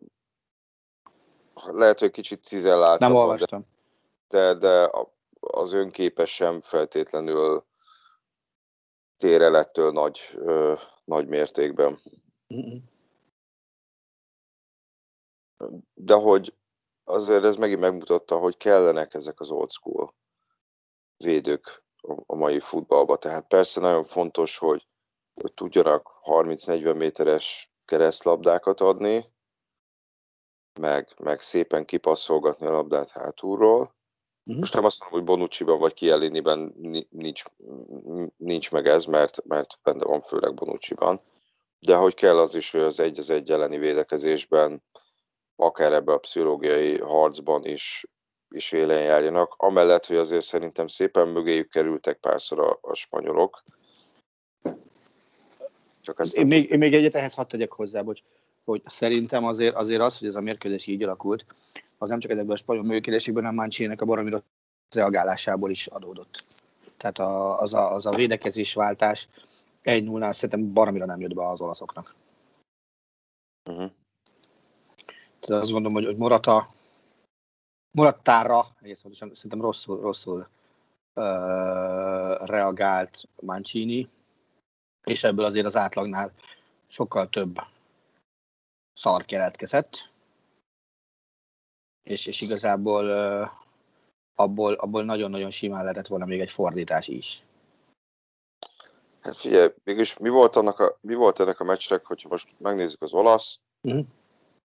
[1.54, 3.66] lehet, hogy kicsit cizelláltabb, Nem olvastam.
[4.28, 4.90] de, de
[5.40, 7.64] az önképes sem feltétlenül
[9.16, 11.98] tér el ettől nagy, ö, nagy mértékben.
[15.94, 16.54] De hogy
[17.04, 20.14] azért ez megint megmutatta, hogy kellenek ezek az old school
[21.22, 21.84] védők
[22.26, 23.16] a- mai futballba.
[23.16, 24.86] Tehát persze nagyon fontos, hogy,
[25.34, 29.30] hogy tudjanak 30-40 méteres keresztlabdákat adni,
[30.80, 33.94] meg, meg szépen kipasszolgatni a labdát hátulról.
[34.42, 34.58] Mhm.
[34.58, 36.74] Most nem azt mondom, hogy Bonucci-ban vagy Kieliniben
[37.10, 37.44] nincs,
[38.36, 41.20] nincs meg ez, mert, mert benne van főleg Bonucci-ban.
[41.78, 44.82] De hogy kell az is, hogy az egy az egy elleni védekezésben
[45.56, 48.06] akár ebbe a pszichológiai harcban is,
[48.54, 49.54] is élen járjanak.
[49.56, 53.62] Amellett, hogy azért szerintem szépen mögéjük kerültek párszor a, a spanyolok.
[56.00, 58.22] Csak ezt Én még, én még egyet ehhez hadd tegyek hozzá, bocs,
[58.64, 61.44] hogy szerintem azért, azért az, hogy ez a mérkőzés így alakult,
[61.98, 64.42] az nem csak ezekben a spanyol működésekben, hanem Mancini-nek a baromi rossz
[64.94, 66.44] reagálásából is adódott.
[66.96, 69.28] Tehát a, az, a, az a védekezés váltás
[69.84, 72.14] 1-0-nál szerintem baromira nem jött be az olaszoknak.
[73.70, 73.90] uh-huh.
[75.40, 76.74] Tehát azt gondolom, hogy, hogy Morata,
[77.92, 80.48] Morattára, egész pontosan szerintem rosszul, rosszul
[81.14, 84.08] uh, reagált Mancini,
[85.04, 86.32] és ebből azért az átlagnál
[86.86, 87.56] sokkal több
[88.92, 90.10] szar keletkezett,
[92.02, 93.48] és, és igazából uh,
[94.34, 97.44] abból, abból nagyon-nagyon simán lehetett volna még egy fordítás is.
[99.20, 103.02] Hát figyelj, mégis mi volt, annak a, mi volt ennek a meccsnek, hogyha most megnézzük
[103.02, 104.00] az olasz, Mhm.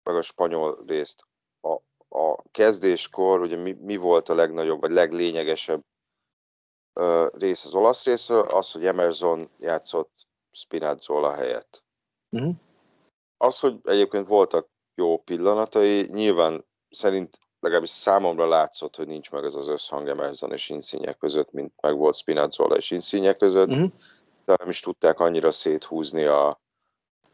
[0.02, 1.26] meg a spanyol részt.
[1.60, 1.76] A,
[2.08, 5.84] a kezdéskor ugye mi, mi volt a legnagyobb, vagy leglényegesebb
[6.92, 8.40] ö, rész az olasz részről?
[8.42, 11.84] Az, hogy Emerson játszott Spinazzola helyett.
[12.28, 12.50] Mhm.
[13.36, 19.54] Az, hogy egyébként voltak jó pillanatai, nyilván szerint legalábbis számomra látszott, hogy nincs meg ez
[19.54, 23.84] az összhang Emerson és Insigne között, mint meg volt Spinazzola és Insigne között, Mhm.
[24.44, 26.60] de nem is tudták annyira széthúzni a,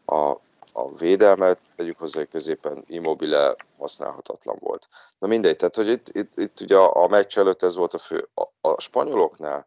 [0.04, 0.40] a,
[0.76, 4.88] a védelmet, tegyük hozzá, hogy középen Immobile használhatatlan volt.
[5.18, 7.98] Na mindegy, tehát hogy itt, itt, itt ugye a, a meccs előtt ez volt a
[7.98, 8.28] fő.
[8.34, 9.66] A, a spanyoloknál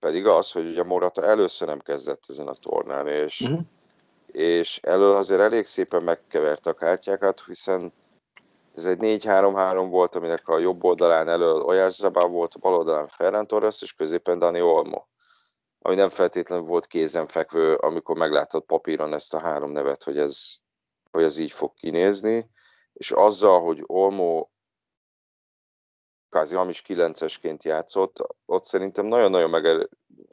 [0.00, 3.60] pedig az, hogy ugye Morata először nem kezdett ezen a tornán, és, Mhm.
[4.26, 7.92] és elől azért elég szépen megkeverte a kártyákat, hiszen
[8.74, 13.46] ez egy 4-3-3 volt, aminek a jobb oldalán elől Oyarzabal volt, a bal oldalán Ferran
[13.46, 15.04] Torres, és középen Dani Olmo
[15.82, 20.54] ami nem feltétlenül volt kézenfekvő, amikor meglátod papíron ezt a három nevet, hogy ez,
[21.10, 22.50] hogy ez így fog kinézni,
[22.92, 24.48] és azzal, hogy Olmo
[26.28, 28.16] kvázi hamis kilencesként játszott,
[28.46, 29.88] ott szerintem nagyon-nagyon meg,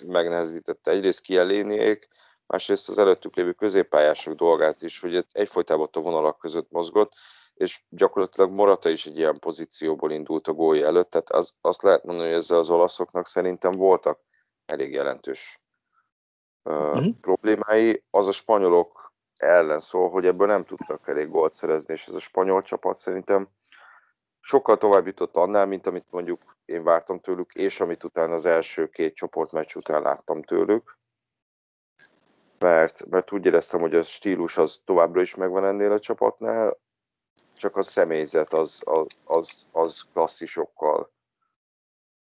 [0.05, 0.91] megnehezítette.
[0.91, 2.07] Egyrészt kieléniék,
[2.47, 7.13] másrészt az előttük lévő középpályások dolgát is, hogy egyfolytában ott a vonalak között mozgott,
[7.53, 12.03] és gyakorlatilag Morata is egy ilyen pozícióból indult a gólja előtt, tehát az, azt lehet
[12.03, 14.19] mondani, hogy ezzel az olaszoknak szerintem voltak
[14.69, 15.62] elég jelentős
[16.63, 17.10] uh, Mhm.
[17.21, 18.03] problémái.
[18.10, 22.19] Az a spanyolok ellen szól, hogy ebből nem tudtak elég gólt szerezni, és ez a
[22.19, 23.47] spanyol csapat szerintem
[24.39, 28.89] sokkal tovább jutott annál, mint amit mondjuk én vártam tőlük, és amit utána az első
[28.89, 30.97] két csoportmeccs után láttam tőlük.
[32.60, 36.77] Mert, mert úgy éreztem, hogy a stílus az továbbra is megvan ennél a csapatnál,
[37.55, 41.12] csak a személyzet az, az, az, az klasszisokkal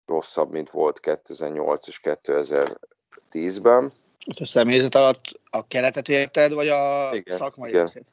[0.06, 3.92] rosszabb, mint volt 2008 és 2010-ben.
[4.26, 7.82] És a személyzet alatt a keretet érted, vagy a Igen, szakmai igen.
[7.82, 8.06] részét?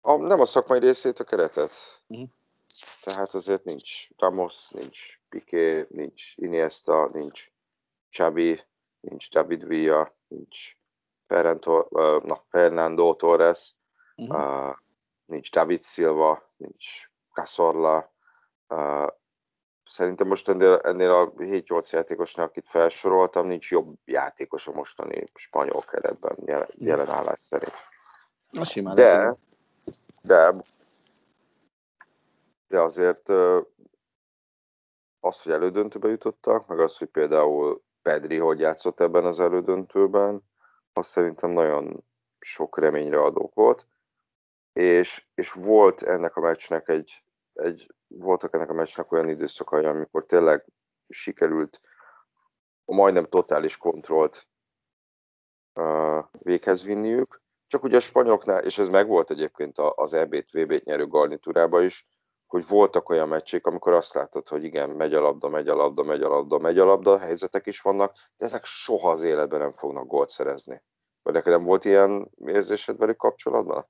[0.00, 1.72] A, nem a szakmai részét, a keretet.
[2.06, 2.22] Mhm.
[3.02, 7.50] Tehát azért nincs Ramos, nincs Piqué, nincs Iniesta, nincs
[8.10, 8.60] Xavi,
[9.00, 10.76] nincs David Villa, nincs
[11.28, 13.74] na, Fernando Torres,
[14.16, 14.34] Mhm.
[14.34, 14.74] uh,
[15.24, 18.12] nincs David Silva, nincs Cazorla.
[18.68, 19.08] Uh,
[19.86, 25.80] szerintem most ennél, ennél a 7-8 játékosnál, akit felsoroltam, nincs jobb játékos a mostani spanyol
[25.80, 27.72] keretben jelen, jelen állás szerint.
[28.50, 29.38] Az simán De, lehet.
[30.22, 30.54] de,
[32.68, 33.28] de azért
[35.20, 40.42] az, hogy elődöntőbe jutottak, meg az, hogy például Pedri hogy játszott ebben az elődöntőben,
[40.92, 42.04] az szerintem nagyon
[42.38, 43.86] sok reményre adók volt,
[44.72, 50.24] és, és volt ennek a meccsnek egy, egy, voltak ennek a meccsnek olyan időszakai, amikor
[50.26, 50.66] tényleg
[51.08, 51.80] sikerült
[52.84, 54.48] a majdnem totális kontrollt
[55.74, 61.06] uh, véghez vinniük, csak ugye a spanyoloknál, és ez megvolt egyébként az EB-t, VB-t nyerő
[61.06, 62.08] garnitúrában is,
[62.46, 66.02] hogy voltak olyan meccsék, amikor azt látod, hogy igen, megy a labda, megy a labda,
[66.02, 69.72] megy a labda, megy a labda, helyzetek is vannak, de ezek soha az életben nem
[69.72, 70.82] fognak gólt szerezni.
[71.22, 73.88] Vagy neked nem volt ilyen érzésed velük kapcsolatban?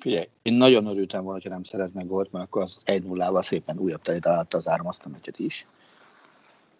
[0.00, 4.02] Figyelj, én nagyon örültem volna, hogy nem szereznek gólt, mert akkor az 1-0-val szépen újabb
[4.02, 5.66] telét alatt az áram azt a meccset is.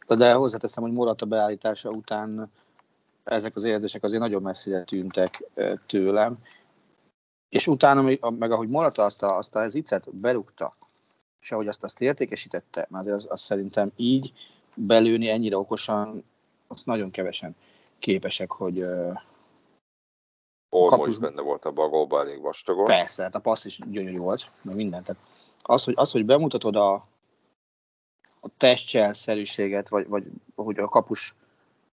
[0.06, 2.50] De hozzáteszem, hogy Morata beállítása után
[3.24, 5.44] ezek az érzések azért nagyon messzire tűntek
[5.86, 6.38] tőlem,
[7.48, 8.02] és utána,
[8.38, 10.76] meg ahogy Morata azt a, azt a zicet berúgta,
[11.40, 14.32] és ahogy azt azt értékesítette, mert az, az szerintem így
[14.74, 16.24] belőni ennyire okosan,
[16.66, 17.56] azt nagyon kevesen
[17.98, 18.78] képesek, hogy
[20.80, 21.08] Kapus...
[21.08, 22.84] is benne volt a bagolba elég vastagon.
[22.84, 25.02] Persze, hát a passz is gyönyörű volt, meg minden.
[25.02, 25.22] Tehát
[25.62, 26.92] az, hogy, az, hogy bemutatod a,
[28.40, 31.34] a testcselszerűséget, vagy, vagy hogy a kapus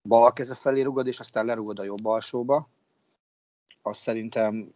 [0.08, 2.68] bal keze felé rugod, és aztán lerugod a jobb alsóba,
[3.82, 4.72] az szerintem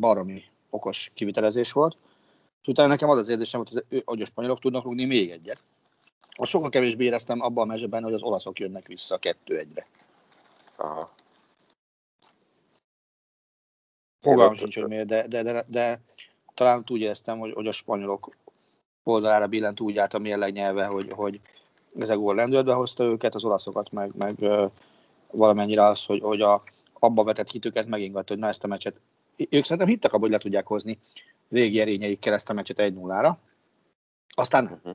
[0.00, 1.96] baromi okos kivitelezés volt.
[2.66, 5.62] Utána nekem az az érzésem volt, hogy a spanyolok tudnak rúgni még egyet.
[6.36, 9.86] A sokkal kevésbé éreztem abban a mezőben, hogy az olaszok jönnek vissza kettő egyre.
[10.76, 11.10] Aha.
[14.24, 16.00] Fogalmam sincs, hogy miért, de, de, de, de,
[16.54, 18.36] talán úgy éreztem, hogy, hogy a spanyolok
[19.02, 21.40] oldalára billent úgy át a mérleg nyelve, hogy, hogy
[21.98, 24.34] ez a gól lendületbe hozta őket, az olaszokat meg, meg
[25.30, 29.00] valamennyire az, hogy, hogy a, abba vetett hitüket megingatta, hogy na ezt a meccset
[29.36, 30.98] ők szerintem hittek abban, hogy le tudják hozni
[31.50, 33.34] régi erényeikkel ezt a meccset 1-0-ra.
[34.34, 34.80] Aztán nem.
[34.82, 34.90] Mhm.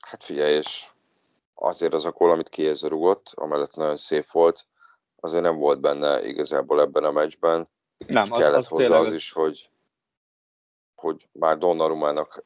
[0.00, 0.90] Hát figyelj, és
[1.54, 4.66] azért az a gól, amit Kieza rugott, amellett nagyon szép volt,
[5.20, 7.68] azért nem volt benne igazából ebben a meccsben.
[8.06, 9.00] Nem, az, kellett az hozzá tényleg...
[9.06, 9.70] az is, hogy,
[10.94, 12.44] hogy már Donnarumának,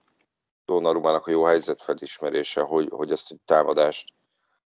[0.65, 4.13] Donnarumának a jó helyzet felismerése, hogy, hogy ezt a támadást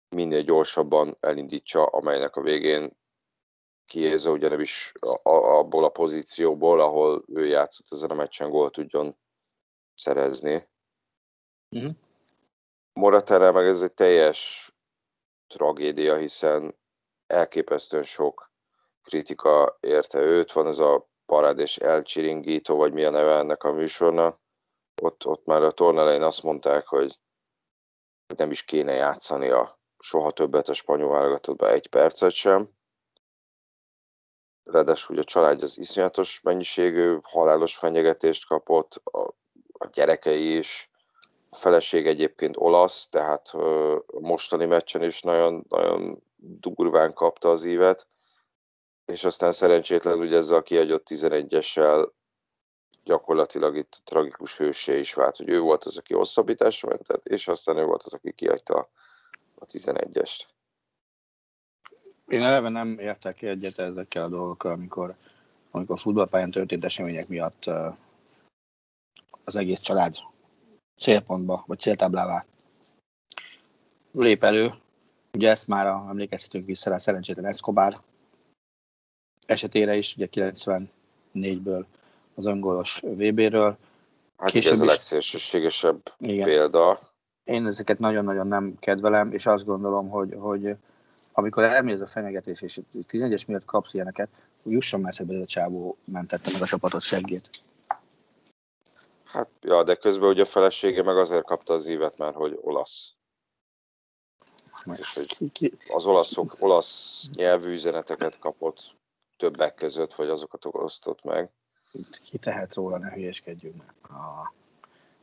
[0.09, 2.97] minél gyorsabban elindítsa, amelynek a végén
[3.87, 9.17] Kiéza ugye nem is abból a pozícióból, ahol ő játszott ezen a meccsen gól tudjon
[9.95, 10.69] szerezni.
[11.77, 11.93] Uh-huh.
[12.93, 14.73] Moratánál meg ez egy teljes
[15.47, 16.78] tragédia, hiszen
[17.29, 18.53] elképesztően sok
[19.03, 20.53] kritika érte őt.
[20.53, 24.41] Van ez a parád és elcsiringító, vagy mi a neve ennek a műsornak.
[25.03, 27.19] Ott, ott már a tornelején azt mondták, hogy
[28.37, 32.77] nem is kéne játszani a soha többet a spanyol válogatottba egy percet sem
[34.71, 39.19] ráadásul a család az iszonyatos mennyiségű halálos fenyegetést kapott, a,
[39.73, 40.91] a gyerekei is,
[41.51, 48.07] a feleség egyébként olasz, tehát a mostani meccsen is nagyon, nagyon durván kapta az ívet,
[49.05, 52.11] és aztán szerencsétlen ugye ezzel a kiagyott 11-essel
[53.05, 57.77] gyakorlatilag itt tragikus hősé is vált, hogy ő volt az, aki hosszabbításra mentett, és aztán
[57.77, 58.91] ő volt az, aki kiadta
[59.55, 60.41] a 11-est.
[62.27, 65.15] Én eleve nem értek egyet ezekkel a dolgokkal, amikor,
[65.71, 67.65] amikor futballpályán történt események miatt
[69.45, 70.15] az egész család
[70.99, 72.47] célpontba, vagy céltáblává
[74.13, 74.75] lép elő.
[75.33, 78.01] Ugye ezt már a, emlékezhetünk vissza rá szerencsétlen Escobar
[79.47, 81.85] esetére is, ugye 94-ből
[82.35, 83.77] az angolos VB-ről.
[84.37, 87.01] Hát Később ez a legszélsőségesebb példa.
[87.45, 90.77] Én ezeket nagyon-nagyon nem kedvelem, és azt gondolom, hogy, hogy
[91.33, 94.29] amikor elmész a fenyegetés, és 11-es miatt kapsz ilyeneket,
[94.63, 97.51] hogy jusson már ez a csávó mentette meg a csapatot seggét.
[99.25, 103.13] Hát, ja, de közben ugye a felesége meg azért kapta az évet, mert hogy olasz.
[104.99, 108.97] És hogy az olaszok, olasz nyelvű üzeneteket kapott
[109.37, 111.51] többek között, vagy azokat osztott meg.
[112.23, 113.83] Ki tehet róla, ne hülyeskedjünk.
[114.03, 114.47] Ah,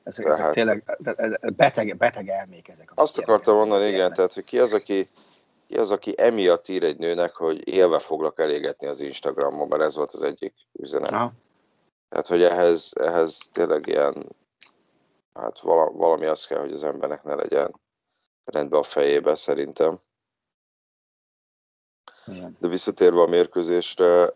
[0.03, 0.83] ezek, tehát, ezek tényleg
[1.55, 2.91] beteg, beteg elmék ezek.
[2.95, 5.05] Azt akartam mondani, igen, tehát hogy ki az, aki
[5.67, 9.95] ki az, aki emiatt ír egy nőnek, hogy élve foglak elégetni az Instagramon, mert ez
[9.95, 11.11] volt az egyik üzenet.
[11.11, 11.31] Aha.
[12.09, 14.25] Tehát, hogy ehhez, ehhez tényleg ilyen,
[15.33, 17.75] hát valami az kell, hogy az embernek ne legyen
[18.45, 19.99] rendben a fejébe szerintem.
[22.25, 22.57] Igen.
[22.59, 24.33] De visszatérve a mérkőzésre,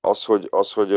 [0.00, 0.90] az, hogy, az, hogy,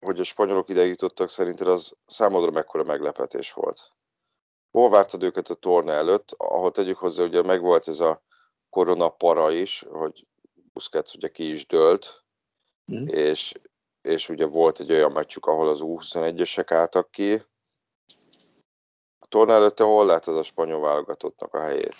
[0.00, 3.92] hogy a spanyolok ide jutottak, szerinted az számodra mekkora meglepetés volt?
[4.70, 8.22] hol vártad őket a torna előtt, ahol tegyük hozzá, ugye megvolt ez a
[8.68, 10.26] koronapara is, hogy
[10.72, 12.24] Busquets ugye ki is dőlt,
[12.92, 13.06] mm.
[13.06, 13.52] és,
[14.02, 17.42] és ugye volt egy olyan meccsük, ahol az U21-esek álltak ki.
[19.30, 21.96] Torna előtte hol látod a spanyol válogatottnak a helyét?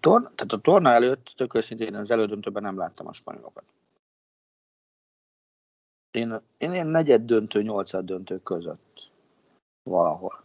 [0.00, 3.64] Torna, tehát a torna előtt, tök őszintén az elődöntőben nem láttam a spanyolokat.
[6.10, 9.10] Én, én ilyen negyed döntő, nyolcad döntő között
[9.82, 10.44] valahol.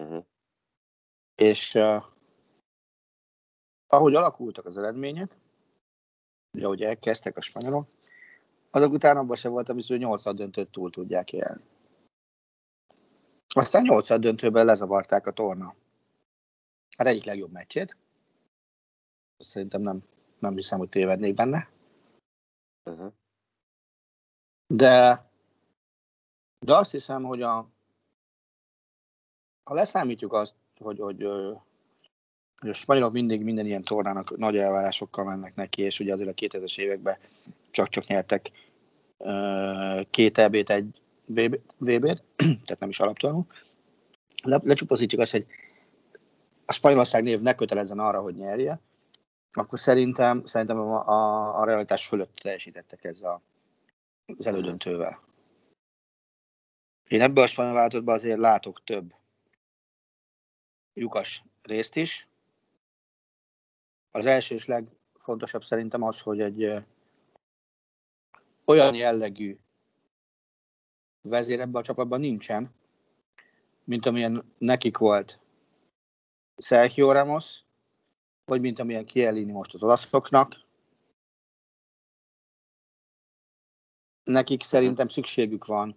[0.00, 0.24] Uh-huh.
[1.34, 2.04] És uh,
[3.86, 5.36] ahogy alakultak az eredmények,
[6.52, 7.86] ugye ahogy elkezdtek a spanyolok,
[8.70, 11.62] azok után abban sem voltam biztos, hogy nyolcad döntőt túl tudják élni.
[13.54, 15.74] Aztán nyolcad döntőben lezavarták a torna.
[16.96, 17.96] Hát egyik legjobb meccsét.
[19.38, 20.02] Szerintem nem,
[20.38, 21.70] nem hiszem, hogy tévednék benne.
[22.90, 23.12] Uh-huh.
[24.66, 25.24] De,
[26.58, 27.68] de azt hiszem, hogy a,
[29.62, 31.22] ha leszámítjuk azt, hogy, hogy,
[32.60, 36.34] hogy a spanyolok mindig minden ilyen tornának nagy elvárásokkal mennek neki, és ugye azért a
[36.34, 37.18] 2000-es években
[37.70, 38.50] csak-csak nyertek
[40.10, 41.00] két EB-t, egy
[41.78, 42.22] VB-t,
[42.64, 43.46] tehát nem is alaptalanul.
[44.42, 45.46] Le, lecsupaszítjuk azt, hogy
[46.64, 48.80] a Spanyolország név ne kötelezzen arra, hogy nyerje,
[49.52, 53.42] akkor szerintem, szerintem a, a, a realitás fölött teljesítettek ez a,
[54.38, 55.20] az elődöntővel.
[57.08, 59.14] Én ebből a spanyol váltottban azért látok több
[60.94, 62.28] lyukas részt is.
[64.10, 66.84] Az első és legfontosabb szerintem az, hogy egy
[68.64, 69.58] olyan jellegű
[71.22, 72.74] vezér ebben a csapatban nincsen,
[73.84, 75.38] mint amilyen nekik volt
[76.56, 77.60] Sergio Ramos,
[78.44, 80.68] vagy mint amilyen Kielini most az olaszoknak.
[84.24, 85.96] Nekik szerintem szükségük van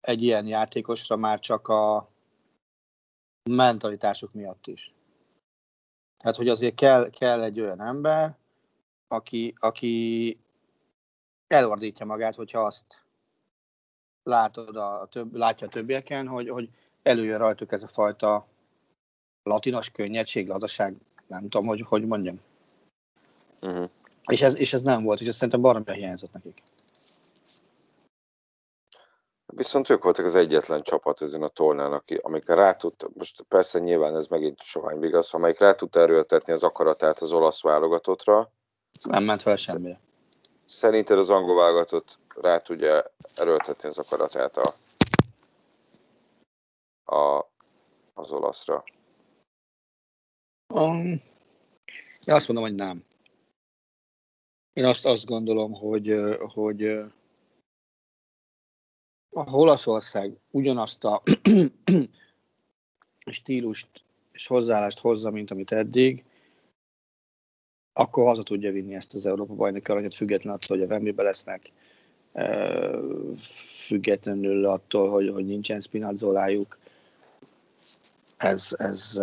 [0.00, 2.10] egy ilyen játékosra már csak a
[3.50, 4.92] mentalitásuk miatt is.
[6.16, 8.38] Tehát, hogy azért kell, kell egy olyan ember,
[9.08, 10.38] aki, aki
[11.46, 13.03] elordítja magát, hogyha azt
[14.24, 16.68] látod a több, látja a többieken, hogy, hogy
[17.02, 18.46] előjön rajtuk ez a fajta
[19.42, 20.96] latinos könnyedség, ladaság,
[21.26, 22.40] nem tudom, hogy, hogy mondjam.
[23.62, 23.88] Uh-huh.
[24.26, 26.62] És, ez, és ez nem volt, és ez szerintem baromira hiányzott nekik.
[29.46, 33.78] Viszont ők voltak az egyetlen csapat ezen a tornán, aki, amikor rá tudta, most persze
[33.78, 38.50] nyilván ez megint sohány vigasz, amelyik rá tudta erőltetni az akaratát az olasz válogatottra.
[39.02, 40.00] Nem ment fel semmire.
[40.66, 43.02] Szerinted az angol válogatott rá tudja
[43.34, 44.74] erőltetni az akaratát a,
[47.16, 47.50] a,
[48.14, 48.84] az olaszra?
[50.74, 51.22] Um,
[52.26, 53.04] én azt mondom, hogy nem.
[54.72, 56.14] Én azt, azt gondolom, hogy,
[56.54, 56.84] hogy
[59.30, 61.22] a Olaszország ugyanazt a
[63.30, 66.24] stílust és hozzáállást hozza, mint amit eddig,
[67.92, 71.72] akkor haza tudja vinni ezt az Európa bajnoki aranyat, függetlenül attól, hogy a Vembibe lesznek,
[73.86, 76.78] függetlenül attól, hogy, hogy nincsen spinazzolájuk.
[78.36, 79.16] Ez, ez,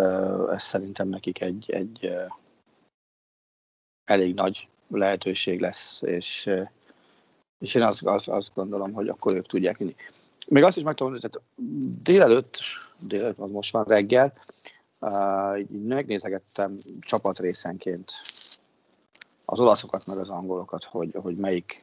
[0.52, 2.14] ez szerintem nekik egy, egy
[4.06, 6.50] elég nagy lehetőség lesz, és,
[7.60, 9.96] és én azt, azt, azt gondolom, hogy akkor ők tudják vinni.
[10.48, 11.30] Még azt is meg tudom, hogy
[12.04, 12.60] délelőtt,
[13.00, 14.34] délelőtt, az most van reggel,
[15.00, 18.12] uh, megnézegettem csapatrészenként
[19.46, 21.82] az olaszokat, meg az angolokat, hogy, hogy melyik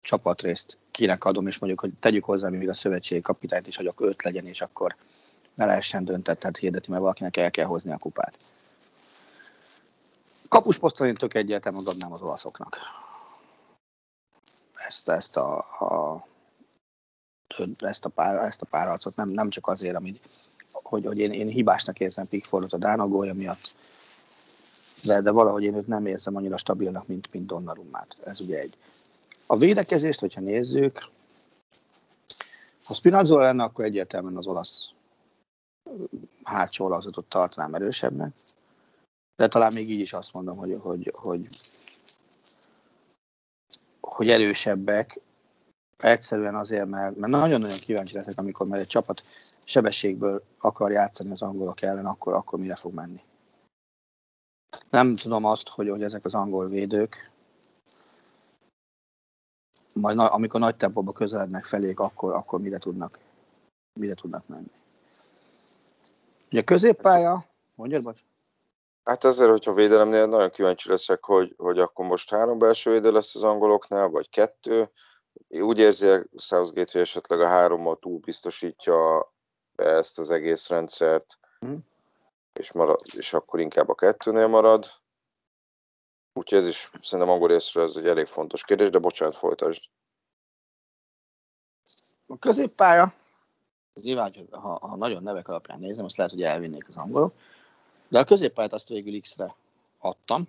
[0.00, 4.08] csapatrészt kinek adom, és mondjuk, hogy tegyük hozzá még a szövetségi kapitányt is, hogy akkor
[4.08, 4.96] öt legyen, és akkor
[5.54, 8.38] ne lehessen döntettet hirdeti, mert valakinek el kell hozni a kupát.
[10.48, 12.78] Kapusposzton én tök egyértelműen adnám az olaszoknak.
[14.74, 16.24] Ezt, ezt a, a
[17.78, 20.28] ezt a, pár, ezt a párharcot, nem, nem csak azért, amit,
[20.72, 23.74] hogy, hogy én, én hibásnak érzem Pickfordot a Dánagója miatt,
[25.04, 28.14] de, de valahogy én őt nem érzem annyira stabilnak, mint, mint Donnarummát.
[28.24, 28.76] Ez ugye egy.
[29.50, 31.08] A védekezést, hogyha nézzük,
[32.84, 34.90] ha Spinazzola lenne, akkor egyértelműen az olasz
[36.42, 38.32] hátsó olazatot tartanám erősebbnek.
[39.36, 41.48] De talán még így is azt mondom, hogy, hogy, hogy,
[44.00, 45.20] hogy erősebbek,
[45.96, 49.22] egyszerűen azért, mert, mert nagyon-nagyon kíváncsi leszek, amikor már egy csapat
[49.64, 53.20] sebességből akar játszani az angolok ellen, akkor, akkor mire fog menni.
[54.90, 57.30] Nem tudom azt, hogy, hogy ezek az angol védők,
[59.94, 63.18] majd amikor nagy tempóba közelednek felék, akkor, akkor mire tudnak,
[63.92, 64.70] mire tudnak menni.
[66.50, 67.44] Ugye középpálya,
[67.76, 68.20] mondjad, bocs?
[69.04, 73.34] Hát azért, hogyha védelemnél nagyon kíváncsi leszek, hogy, hogy akkor most három belső védő lesz
[73.34, 74.90] az angoloknál, vagy kettő.
[75.48, 79.32] Úgy érzi Southgate, hogy esetleg a hárommal túl biztosítja
[79.76, 81.86] ezt az egész rendszert, hmm
[82.58, 84.90] és, marad, és akkor inkább a kettőnél marad.
[86.38, 89.82] Úgyhogy ez is szerintem angol részről ez egy elég fontos kérdés, de bocsánat, folytasd.
[92.26, 93.12] A középpálya,
[93.94, 97.32] nyilván, ha, ha nagyon nevek alapján nézem, azt lehet, hogy elvinnék az angolok.
[98.08, 99.54] De a középpályát azt végül X-re
[99.98, 100.48] adtam.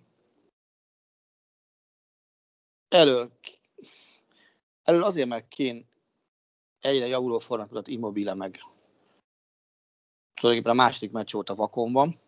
[2.89, 3.31] Elől,
[4.83, 5.87] elől azért, mert Kén
[6.81, 8.63] egyre javuló formát Immobile meg
[10.33, 12.19] tulajdonképpen a második meccs óta vakon van.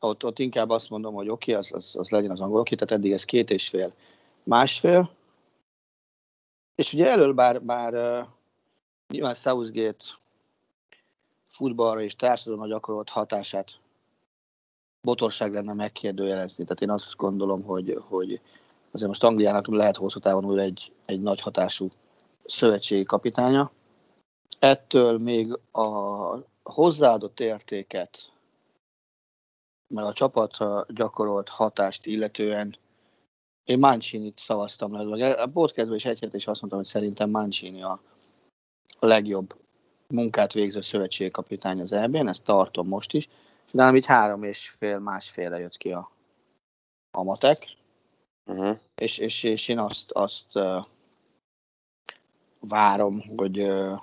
[0.00, 2.74] Ott, ott inkább azt mondom, hogy oké, okay, az, az, az legyen az angol, oké,
[2.74, 3.92] tehát eddig ez két és fél,
[4.42, 5.10] másfél.
[6.74, 8.28] És ugye elől bár, bár uh,
[9.08, 10.04] nyilván Southgate
[11.44, 13.78] futballra és társadalomra gyakorolt hatását
[15.00, 16.64] botorság lenne megkérdőjelezni.
[16.64, 18.40] Tehát én azt gondolom, hogy, hogy
[18.90, 21.88] azért most Angliának lehet hosszú távon újra egy, egy nagy hatású
[22.44, 23.70] szövetségi kapitánya.
[24.58, 25.86] Ettől még a
[26.62, 28.32] hozzáadott értéket,
[29.88, 32.76] meg a csapatra gyakorolt hatást illetően
[33.64, 35.32] én Mancini-t szavaztam le.
[35.32, 38.00] A podcastban is egy is azt mondtam, hogy szerintem Mancini a,
[39.00, 39.56] legjobb
[40.06, 43.28] munkát végző szövetségkapitány az EB-n, ezt tartom most is.
[43.72, 46.10] De így három és fél, másfélre jött ki a,
[47.10, 47.76] a matek.
[48.46, 48.78] Uh-huh.
[48.94, 50.84] És, és, és, én azt, azt uh,
[52.60, 54.00] várom, hogy, uh,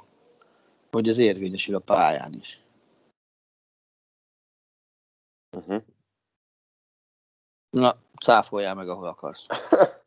[0.91, 2.59] hogy az érvényesül a pályán is.
[5.55, 5.83] Uh-huh.
[7.69, 9.45] Na, cáfoljál meg, ahol akarsz.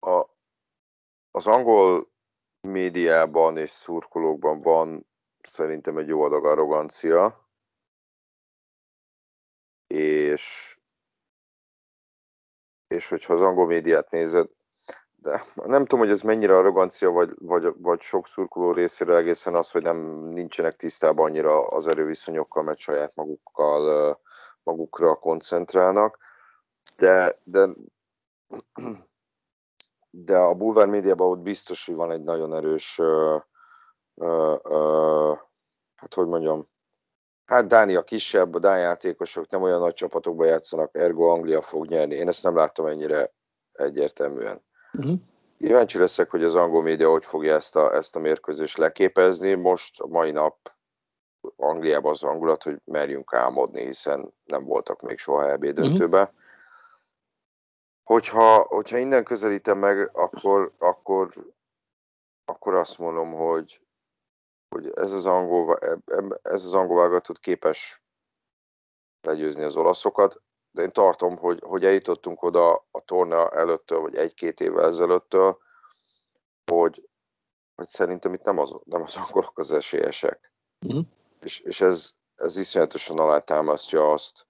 [0.00, 0.26] a,
[1.30, 2.10] az angol
[2.60, 5.06] médiában és szurkolókban van
[5.42, 7.48] szerintem egy jó adag arrogancia,
[9.86, 10.76] és,
[12.86, 14.50] és hogyha az angol médiát nézed,
[15.22, 19.70] de nem tudom, hogy ez mennyire arrogancia, vagy, vagy, vagy sok szurkoló részéről egészen az,
[19.70, 19.96] hogy nem
[20.28, 24.20] nincsenek tisztában annyira az erőviszonyokkal, mert saját magukkal,
[24.62, 26.18] magukra koncentrálnak,
[26.96, 27.68] de, de
[30.10, 33.36] de a bulvár médiában ott biztos, hogy van egy nagyon erős, ö,
[34.14, 35.32] ö, ö,
[35.94, 36.68] hát hogy mondjam,
[37.44, 42.14] hát Dánia kisebb, a Dán játékosok nem olyan nagy csapatokban játszanak, ergo Anglia fog nyerni.
[42.14, 43.32] Én ezt nem láttam ennyire
[43.72, 44.62] egyértelműen.
[44.92, 45.18] Uh-huh.
[45.58, 49.54] Kíváncsi leszek, hogy az angol média hogy fogja ezt a, ezt a mérkőzést leképezni.
[49.54, 50.72] Most a mai nap
[51.56, 56.20] Angliában az angulat, hogy merjünk álmodni, hiszen nem voltak még soha EB döntőbe.
[56.20, 56.40] Uh-huh
[58.12, 61.28] hogyha, hogyha innen közelítem meg, akkor, akkor,
[62.44, 63.82] akkor azt mondom, hogy,
[64.68, 65.78] hogy ez az angol,
[66.42, 68.02] ez az angol válogatott képes
[69.20, 70.42] legyőzni az olaszokat,
[70.72, 75.58] de én tartom, hogy, hogy eljutottunk oda a torna előttől, vagy egy-két évvel ezelőttől,
[76.70, 77.08] hogy,
[77.74, 80.52] hogy szerintem itt nem az, nem az angolok az esélyesek.
[80.94, 81.00] Mm.
[81.40, 84.46] És, és ez, ez iszonyatosan alátámasztja azt,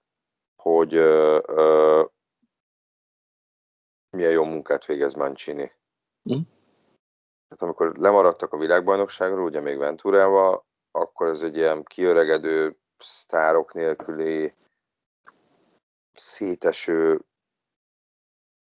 [0.55, 2.03] hogy ö, ö,
[4.09, 5.71] milyen jó munkát végez Mancini.
[6.33, 6.41] Mm.
[7.49, 14.53] Hát amikor lemaradtak a világbajnokságról, ugye még Venturával, akkor ez egy ilyen kiöregedő, sztárok nélküli,
[16.13, 17.25] széteső,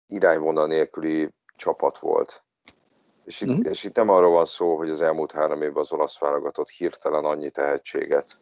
[0.06, 2.44] irányvonal nélküli csapat volt.
[3.24, 3.72] És itt, mm.
[3.72, 7.26] és itt nem arról van szó, hogy az elmúlt három évben az olasz válogatott hirtelen
[7.26, 8.40] annyi tehetséget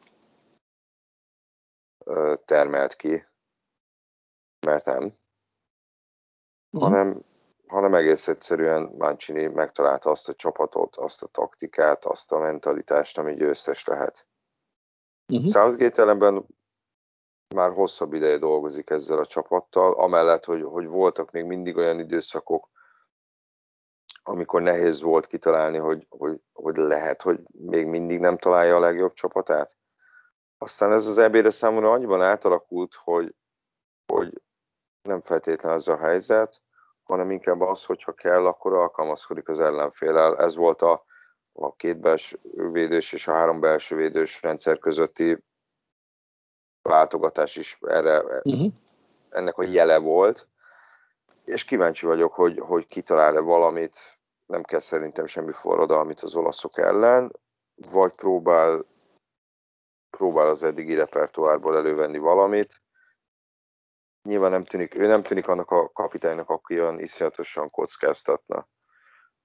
[2.46, 3.26] termelt ki,
[4.66, 6.80] mert nem mm.
[6.80, 7.24] hanem,
[7.68, 13.34] hanem egész egyszerűen Mancini megtalálta azt a csapatot, azt a taktikát, azt a mentalitást, ami
[13.34, 14.28] győztes lehet.
[15.34, 15.46] Mm-hmm.
[15.46, 16.46] Southgate ellenben
[17.54, 22.70] már hosszabb ideje dolgozik ezzel a csapattal, amellett, hogy, hogy voltak még mindig olyan időszakok,
[24.24, 29.14] amikor nehéz volt kitalálni, hogy, hogy, hogy lehet, hogy még mindig nem találja a legjobb
[29.14, 29.78] csapatát.
[30.58, 33.36] Aztán ez az ebéde számomra annyiban átalakult, hogy,
[34.14, 34.42] hogy
[35.02, 36.62] nem feltétlenül az a helyzet,
[37.04, 40.38] hanem inkább az, hogyha kell, akkor alkalmazkodik az ellenfélel.
[40.38, 41.06] Ez volt a,
[41.54, 42.40] a két belső
[42.72, 45.44] védős és a három belső védős rendszer közötti
[46.90, 48.72] váltogatás is erre, uh-huh.
[49.30, 50.48] ennek a jele volt,
[51.46, 53.98] és kíváncsi vagyok, hogy, hogy kitalál-e valamit,
[54.46, 57.32] nem kell szerintem semmi forradalmit az olaszok ellen,
[57.92, 58.86] vagy próbál,
[60.10, 62.82] próbál az eddigi repertoárból elővenni valamit,
[64.24, 68.68] nyilván nem tűnik, ő nem tűnik annak a kapitánynak, aki olyan iszonyatosan kockáztatna.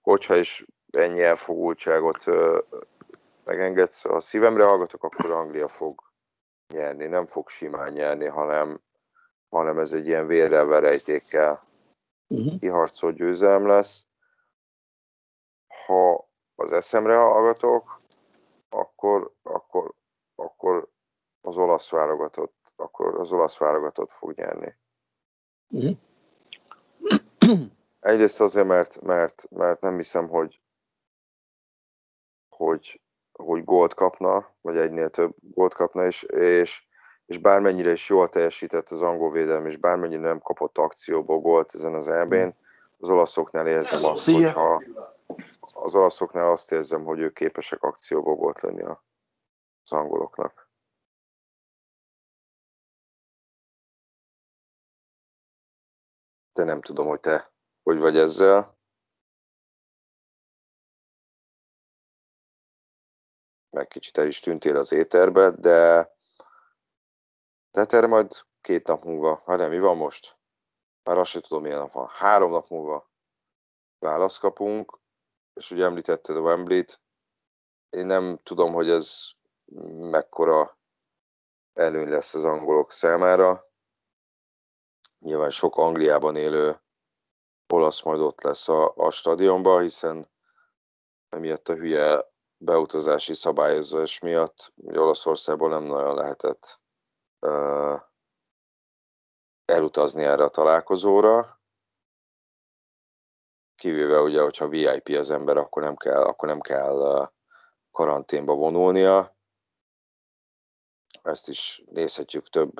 [0.00, 2.24] Hogyha is ennyi elfogultságot
[3.44, 6.09] megengedsz, ha a szívemre hallgatok, akkor Anglia fog
[6.70, 7.06] nyerni.
[7.06, 8.80] Nem fog simán nyerni, hanem,
[9.48, 11.64] hanem ez egy ilyen vérrel, verejtékkel
[12.28, 12.58] uh-huh.
[12.58, 14.06] kiharcolt győzelem lesz.
[15.86, 17.96] Ha az eszemre hallgatok,
[18.68, 19.94] akkor, akkor,
[20.34, 20.88] akkor
[21.40, 24.76] az olasz válogatott akkor az olasz válogatott fog nyerni.
[25.76, 25.90] Mm.
[28.00, 30.60] Egyrészt azért, mert, mert, mert nem hiszem, hogy,
[32.48, 33.00] hogy,
[33.40, 36.86] hogy gólt kapna, vagy egynél több gólt kapna, és, és,
[37.26, 41.94] és bármennyire is jól teljesített az angol védelem, és bármennyire nem kapott akcióból gólt ezen
[41.94, 42.54] az EB-n,
[42.98, 44.82] az olaszoknál érzem azt, hogy ha
[45.72, 50.68] az olaszoknál azt érzem, hogy ők képesek akcióból gólt lenni az angoloknak.
[56.52, 57.50] De nem tudom, hogy te
[57.82, 58.78] hogy vagy ezzel.
[63.70, 66.10] Meg kicsit el is tűntél az éterbe, de
[67.70, 70.38] de hát erre majd két nap múlva, hát nem, mi van most?
[71.02, 72.08] Már azt sem tudom, milyen nap van.
[72.08, 73.10] Három nap múlva
[73.98, 74.98] választ kapunk,
[75.52, 77.00] és ugye említetted a Wembley-t.
[77.90, 79.30] Én nem tudom, hogy ez
[79.96, 80.78] mekkora
[81.72, 83.68] előny lesz az angolok számára.
[85.18, 86.80] Nyilván sok Angliában élő
[87.66, 90.30] olasz majd ott lesz a, a stadionban, hiszen
[91.28, 92.24] emiatt a hülye
[92.62, 96.80] beutazási szabályozás miatt Olaszországból nem nagyon lehetett
[97.40, 98.00] uh,
[99.64, 101.60] elutazni erre a találkozóra.
[103.76, 107.30] Kivéve ugye, hogyha VIP az ember, akkor nem kell, akkor nem kell
[107.90, 109.36] karanténba vonulnia.
[111.22, 112.72] Ezt is nézhetjük több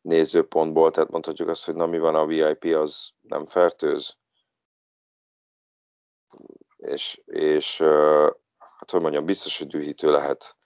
[0.00, 4.16] nézőpontból, tehát mondhatjuk azt, hogy na mi van a VIP, az nem fertőz,
[6.76, 7.84] és, és
[8.82, 10.56] hát hogy mondjam, biztos, hogy dühítő lehet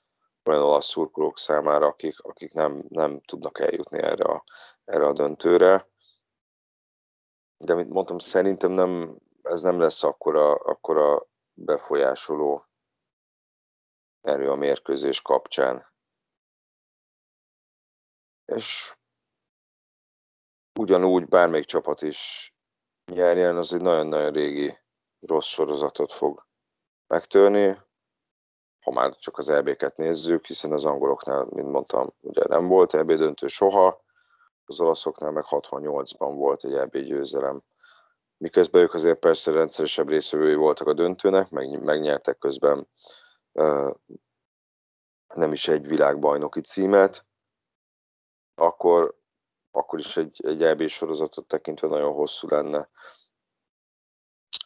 [0.45, 4.45] olyan olasz szurkolók számára, akik, akik nem, nem tudnak eljutni erre a,
[4.85, 5.89] erre a döntőre.
[7.57, 12.67] De mint mondtam, szerintem nem, ez nem lesz akkora, akkora befolyásoló
[14.21, 15.87] erő a mérkőzés kapcsán.
[18.45, 18.97] És
[20.79, 22.53] ugyanúgy bármelyik csapat is
[23.13, 24.79] nyerjen, az egy nagyon-nagyon régi
[25.21, 26.47] rossz sorozatot fog
[27.07, 27.85] megtörni,
[28.87, 33.13] ha már csak az EB-ket nézzük, hiszen az angoloknál, mint mondtam, ugye nem volt EB
[33.13, 34.05] döntő soha,
[34.65, 37.63] az olaszoknál meg 68-ban volt egy EB győzelem.
[38.37, 42.89] Miközben ők azért persze rendszeresebb részvevői voltak a döntőnek, meg, megnyertek közben
[43.53, 43.95] uh,
[45.35, 47.27] nem is egy világbajnoki címet,
[48.55, 49.19] akkor,
[49.71, 52.89] akkor is egy, egy EB sorozatot tekintve nagyon hosszú lenne.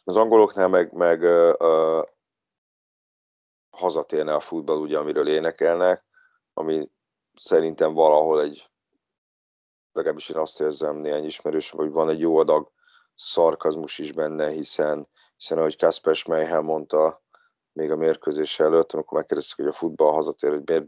[0.03, 2.03] Az angoloknál meg, meg uh,
[3.71, 6.05] hazatérne a futball, ugye, amiről énekelnek,
[6.53, 6.91] ami
[7.35, 8.69] szerintem valahol egy,
[9.91, 12.71] legalábbis én azt érzem néhány ismerős, hogy van egy jó adag
[13.15, 15.07] szarkazmus is benne, hiszen,
[15.37, 17.21] hiszen ahogy Kasper Schmeichel mondta
[17.73, 20.85] még a mérkőzés előtt, amikor megkérdeztük, hogy a futball hazatér, hogy miért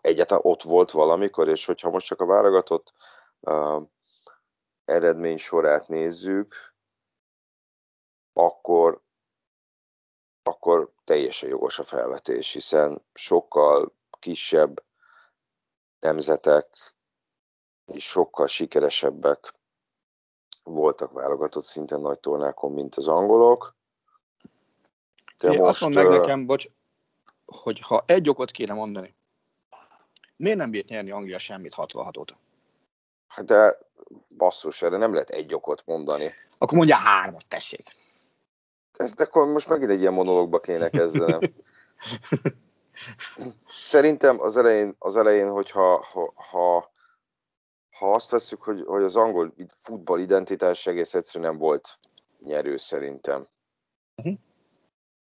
[0.00, 2.92] egyáltalán ott volt valamikor, és hogyha most csak a válogatott
[3.40, 3.82] uh,
[4.84, 6.54] eredmény sorát nézzük,
[8.32, 9.02] akkor,
[10.44, 14.82] akkor teljesen jogos a felvetés, hiszen sokkal kisebb
[16.00, 16.94] nemzetek
[17.86, 19.54] és sokkal sikeresebbek
[20.62, 23.74] voltak válogatott szinten nagy tornákon, mint az angolok.
[25.38, 26.66] De Én most, azt mondd meg nekem, bocs,
[27.44, 29.14] hogy ha egy okot kéne mondani,
[30.36, 32.38] miért nem bírt nyerni Anglia semmit 66 óta?
[33.26, 33.78] Hát de
[34.36, 36.34] basszus, erre nem lehet egy okot mondani.
[36.58, 38.02] Akkor mondja hármat, tessék
[38.96, 41.40] ezt akkor most megint egy ilyen monológba kéne kezdenem.
[43.80, 46.92] Szerintem az elején, az elején hogyha ha, ha,
[47.90, 51.98] ha azt veszük, hogy, hogy az angol futball identitás egész egyszerűen nem volt
[52.38, 53.48] nyerő szerintem.
[54.16, 54.38] Uh-huh.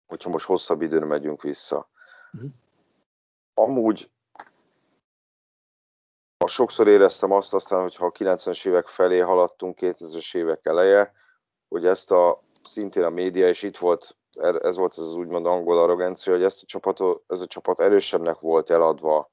[0.07, 1.89] Hogyha most hosszabb időre megyünk vissza.
[2.33, 2.49] Uh-huh.
[3.53, 4.11] Amúgy
[6.37, 11.13] a sokszor éreztem azt aztán, hogyha a 90-es évek felé haladtunk, 2000-es évek eleje,
[11.67, 14.17] hogy ezt a szintén a média, és itt volt,
[14.59, 18.69] ez volt az úgymond angol arrogancia, hogy ezt a csapatot, ez a csapat erősebbnek volt
[18.69, 19.31] eladva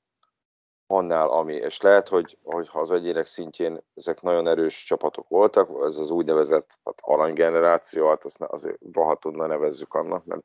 [0.87, 5.85] annál, ami, és lehet, hogy, hogy ha az egyének szintjén ezek nagyon erős csapatok voltak,
[5.85, 10.43] ez az úgynevezett hát aranygeneráció, hát azt azért rohadtul ne nevezzük annak, mert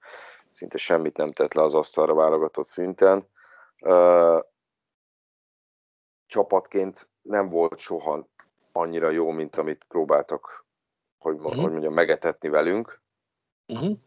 [0.51, 3.29] szinte semmit nem tett le az asztalra válogatott szinten.
[6.25, 8.27] Csapatként nem volt soha
[8.71, 10.64] annyira jó, mint amit próbáltak
[11.25, 11.61] hogy, uh-huh.
[11.61, 13.01] hogy mondjam, megetetni velünk.
[13.65, 13.97] Uh-huh.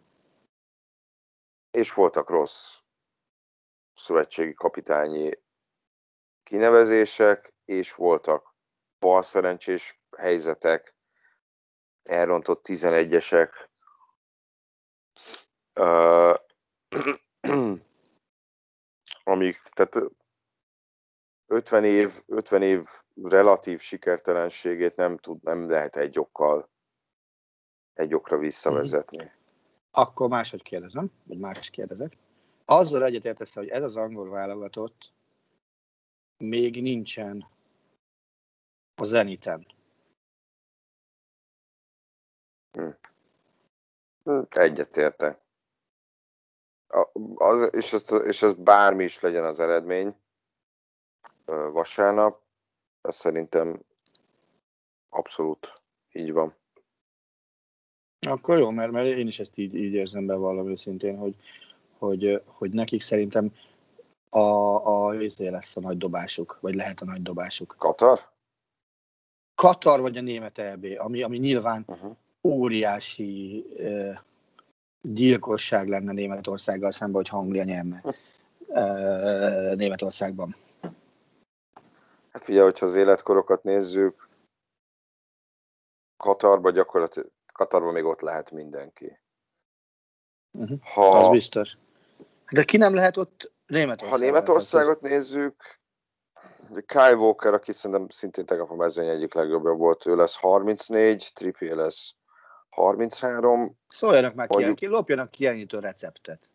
[1.71, 2.81] És voltak rossz
[3.93, 5.39] szövetségi kapitányi
[6.43, 8.55] kinevezések, és voltak
[8.99, 10.95] balszerencsés helyzetek,
[12.03, 13.51] elrontott 11-esek,
[15.75, 16.39] uh,
[19.25, 20.11] amik, tehát
[21.47, 22.85] 50 év, 50 év
[23.23, 26.71] relatív sikertelenségét nem tud, nem lehet egy okkal
[27.99, 29.31] egy okra visszavezetni.
[29.91, 32.17] Akkor máshogy kérdezem, vagy más kérdezek.
[32.65, 35.13] azzal egyetértesz, hogy ez az angol válogatott
[36.37, 37.49] még nincsen
[38.95, 39.67] a zeniten.
[42.73, 42.89] Hm.
[44.25, 45.41] Hm, egyetértek.
[47.35, 50.17] Az, és, ez, és ez bármi is legyen az eredmény
[51.45, 52.43] vasárnap,
[53.01, 53.83] ez szerintem
[55.09, 55.73] abszolút
[56.13, 56.58] így van.
[58.29, 61.35] Akkor jó, mert, mert én is ezt így, így érzem be valami őszintén, hogy,
[61.99, 63.53] hogy, hogy nekik szerintem
[64.31, 64.39] a,
[64.87, 67.75] a izé lesz a nagy dobásuk, vagy lehet a nagy dobásuk.
[67.79, 68.19] Katar?
[69.55, 72.17] Katar vagy a német EB, ami, ami nyilván uh-huh.
[72.43, 74.19] óriási uh,
[75.03, 78.03] gyilkosság lenne Németországgal szemben, hogy Anglia nyerne
[78.67, 80.57] uh, Németországban.
[82.33, 84.29] Hát figyelj, hogyha az életkorokat nézzük,
[86.17, 89.19] Katarban gyakorlatilag, Katarban még ott lehet mindenki.
[90.51, 90.79] Uh-huh.
[90.83, 91.77] Ha, az biztos.
[92.51, 94.19] De ki nem lehet ott Németország.
[94.19, 95.79] Ha Németországot nézzük,
[96.87, 101.77] Kyle Walker, aki szerintem szintén tegnap a mezőny egyik legjobbja volt, ő lesz 34, Trippier
[101.77, 102.15] lesz
[102.71, 103.79] 33.
[103.89, 106.49] Szóljanak már mondjuk, ki, lopjanak kiegyenlítő receptet.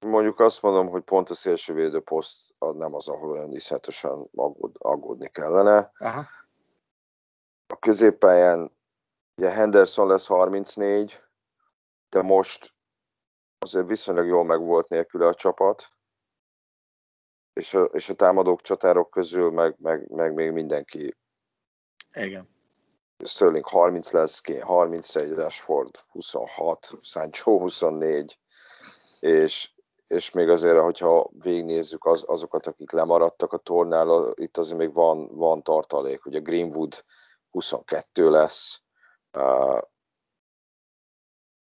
[0.00, 5.28] Mondjuk azt mondom, hogy pont a szélső védőposzt nem az, ahol olyan iszonyatosan aggód, aggódni
[5.28, 5.92] kellene.
[5.98, 6.24] Aha.
[7.66, 8.70] A középpályán
[9.40, 11.20] ugye Henderson lesz 34,
[12.08, 12.74] de most
[13.58, 15.92] azért viszonylag jól meg volt nélküle a csapat
[17.52, 21.16] és a, és a támadók csatárok közül meg, meg, meg még mindenki.
[22.12, 22.48] Igen.
[23.24, 28.38] Sterling 30 lesz, 31, Rashford 26, Sancho 24,
[29.20, 29.70] és,
[30.06, 35.36] és még azért, hogyha végignézzük az, azokat, akik lemaradtak a tornál, itt azért még van,
[35.36, 36.26] van tartalék.
[36.26, 37.04] Ugye Greenwood
[37.50, 38.82] 22 lesz,
[39.32, 39.80] uh,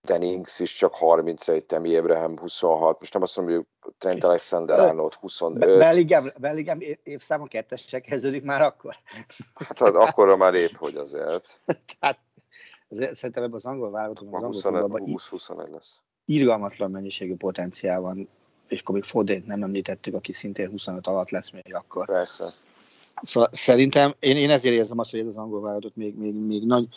[0.06, 5.14] Dennings is csak 31, Temi Abraham 26, most nem azt mondom, hogy Trent Alexander Arnold
[5.14, 5.78] 25.
[5.78, 8.96] Bellingham, Bellingham évszámon kettesre kezdődik már akkor?
[9.54, 11.58] Hát, hát akkor már épp, hogy azért.
[11.98, 12.18] Tehát
[12.88, 16.02] szerintem ebben az angol válogatóban, az angol 20-21 lesz.
[16.24, 18.28] Irgalmatlan mennyiségű potenciál van,
[18.68, 22.06] és akkor még Fodént nem említettük, aki szintén 25 alatt lesz még akkor.
[22.06, 22.48] Persze.
[23.22, 26.66] Szóval szerintem, én, én ezért érzem azt, hogy ez az angol válogatott még, még, még
[26.66, 26.88] nagy,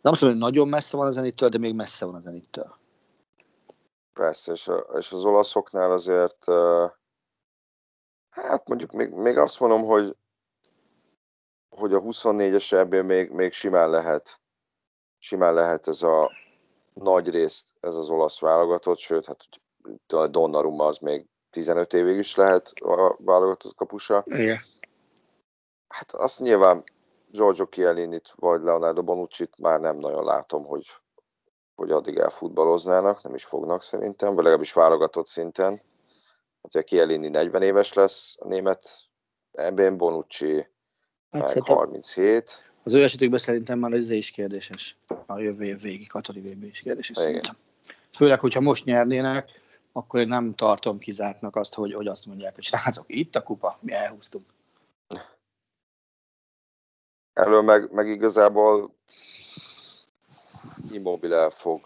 [0.00, 2.76] nem azt mondom, hogy nagyon messze van a zenittől, de még messze van a zenittől.
[4.12, 6.44] Persze, és, a, és az olaszoknál azért,
[8.30, 10.16] hát mondjuk még, még azt mondom, hogy,
[11.68, 14.40] hogy a 24-es ebből még, még simán lehet,
[15.18, 16.30] simán lehet ez a
[16.92, 19.46] nagy részt ez az olasz válogatott, sőt, hát
[20.06, 24.24] a Donnarumma az még 15 évig is lehet a válogatott kapusa.
[24.26, 24.60] Igen.
[25.88, 26.84] Hát azt nyilván
[27.30, 30.86] Giorgio Chielinit vagy Leonardo bonucci már nem nagyon látom, hogy,
[31.74, 35.82] hogy addig elfutballoznának, nem is fognak szerintem, vagy legalábbis válogatott szinten.
[36.62, 39.08] Hát a Chiellini 40 éves lesz, a német
[39.52, 40.66] ebben Bonucci
[41.30, 42.66] hát meg 37.
[42.82, 44.96] Az ő esetükben szerintem már ez is kérdéses.
[45.26, 47.24] A jövő év végi Katari VB is kérdéses Igen.
[47.24, 47.56] szerintem.
[48.12, 49.50] Főleg, hogyha most nyernének,
[49.92, 53.78] akkor én nem tartom kizártnak azt, hogy, hogy azt mondják, hogy srácok, itt a kupa,
[53.80, 54.44] mi elhúztunk.
[57.38, 58.94] Erről meg, meg igazából
[60.90, 61.80] Immobile fog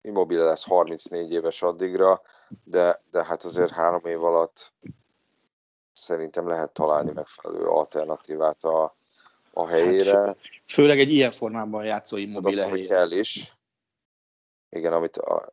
[0.00, 2.22] Immobile lesz 34 éves addigra,
[2.64, 4.72] de, de hát azért három év alatt
[5.92, 8.96] szerintem lehet találni megfelelő alternatívát a,
[9.52, 10.18] a helyére.
[10.18, 12.94] Hát, főleg egy ilyen formában játszó Immobile azt, helyére.
[12.94, 13.56] kell is.
[14.68, 15.52] Igen, amit a,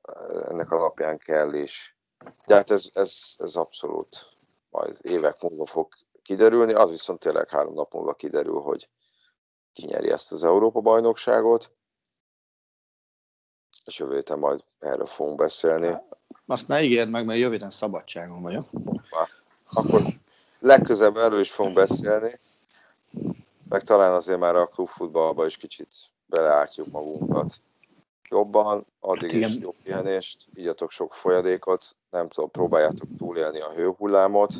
[0.49, 1.97] ennek alapján kell is.
[2.45, 4.27] De hát ez, ez, ez abszolút
[4.69, 5.87] majd évek múlva fog
[6.23, 8.89] kiderülni, az viszont tényleg három nap múlva kiderül, hogy
[9.73, 11.71] ki nyeri ezt az Európa-bajnokságot,
[13.85, 15.95] és jövő héten majd erről fogunk beszélni.
[16.45, 18.69] Azt ne ígérd meg, mert jövő szabadságon vagyok.
[19.69, 20.01] Akkor
[20.59, 22.39] legközelebb erről is fogunk beszélni,
[23.69, 25.87] meg talán azért már a klubfutballba is kicsit
[26.25, 27.61] beleártjuk magunkat
[28.29, 34.53] jobban, addig hát is jobb pihenést, igyatok sok folyadékot, nem tudom, próbáljátok túlélni a hőhullámot,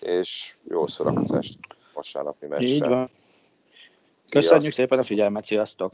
[0.00, 1.58] és jó szórakozást
[1.94, 2.66] vasárnapi meccsre.
[2.66, 3.10] Így van.
[4.28, 5.92] Köszönjük szépen a figyelmet, sziasztok!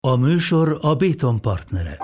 [0.00, 1.98] A műsor a Béton partnere.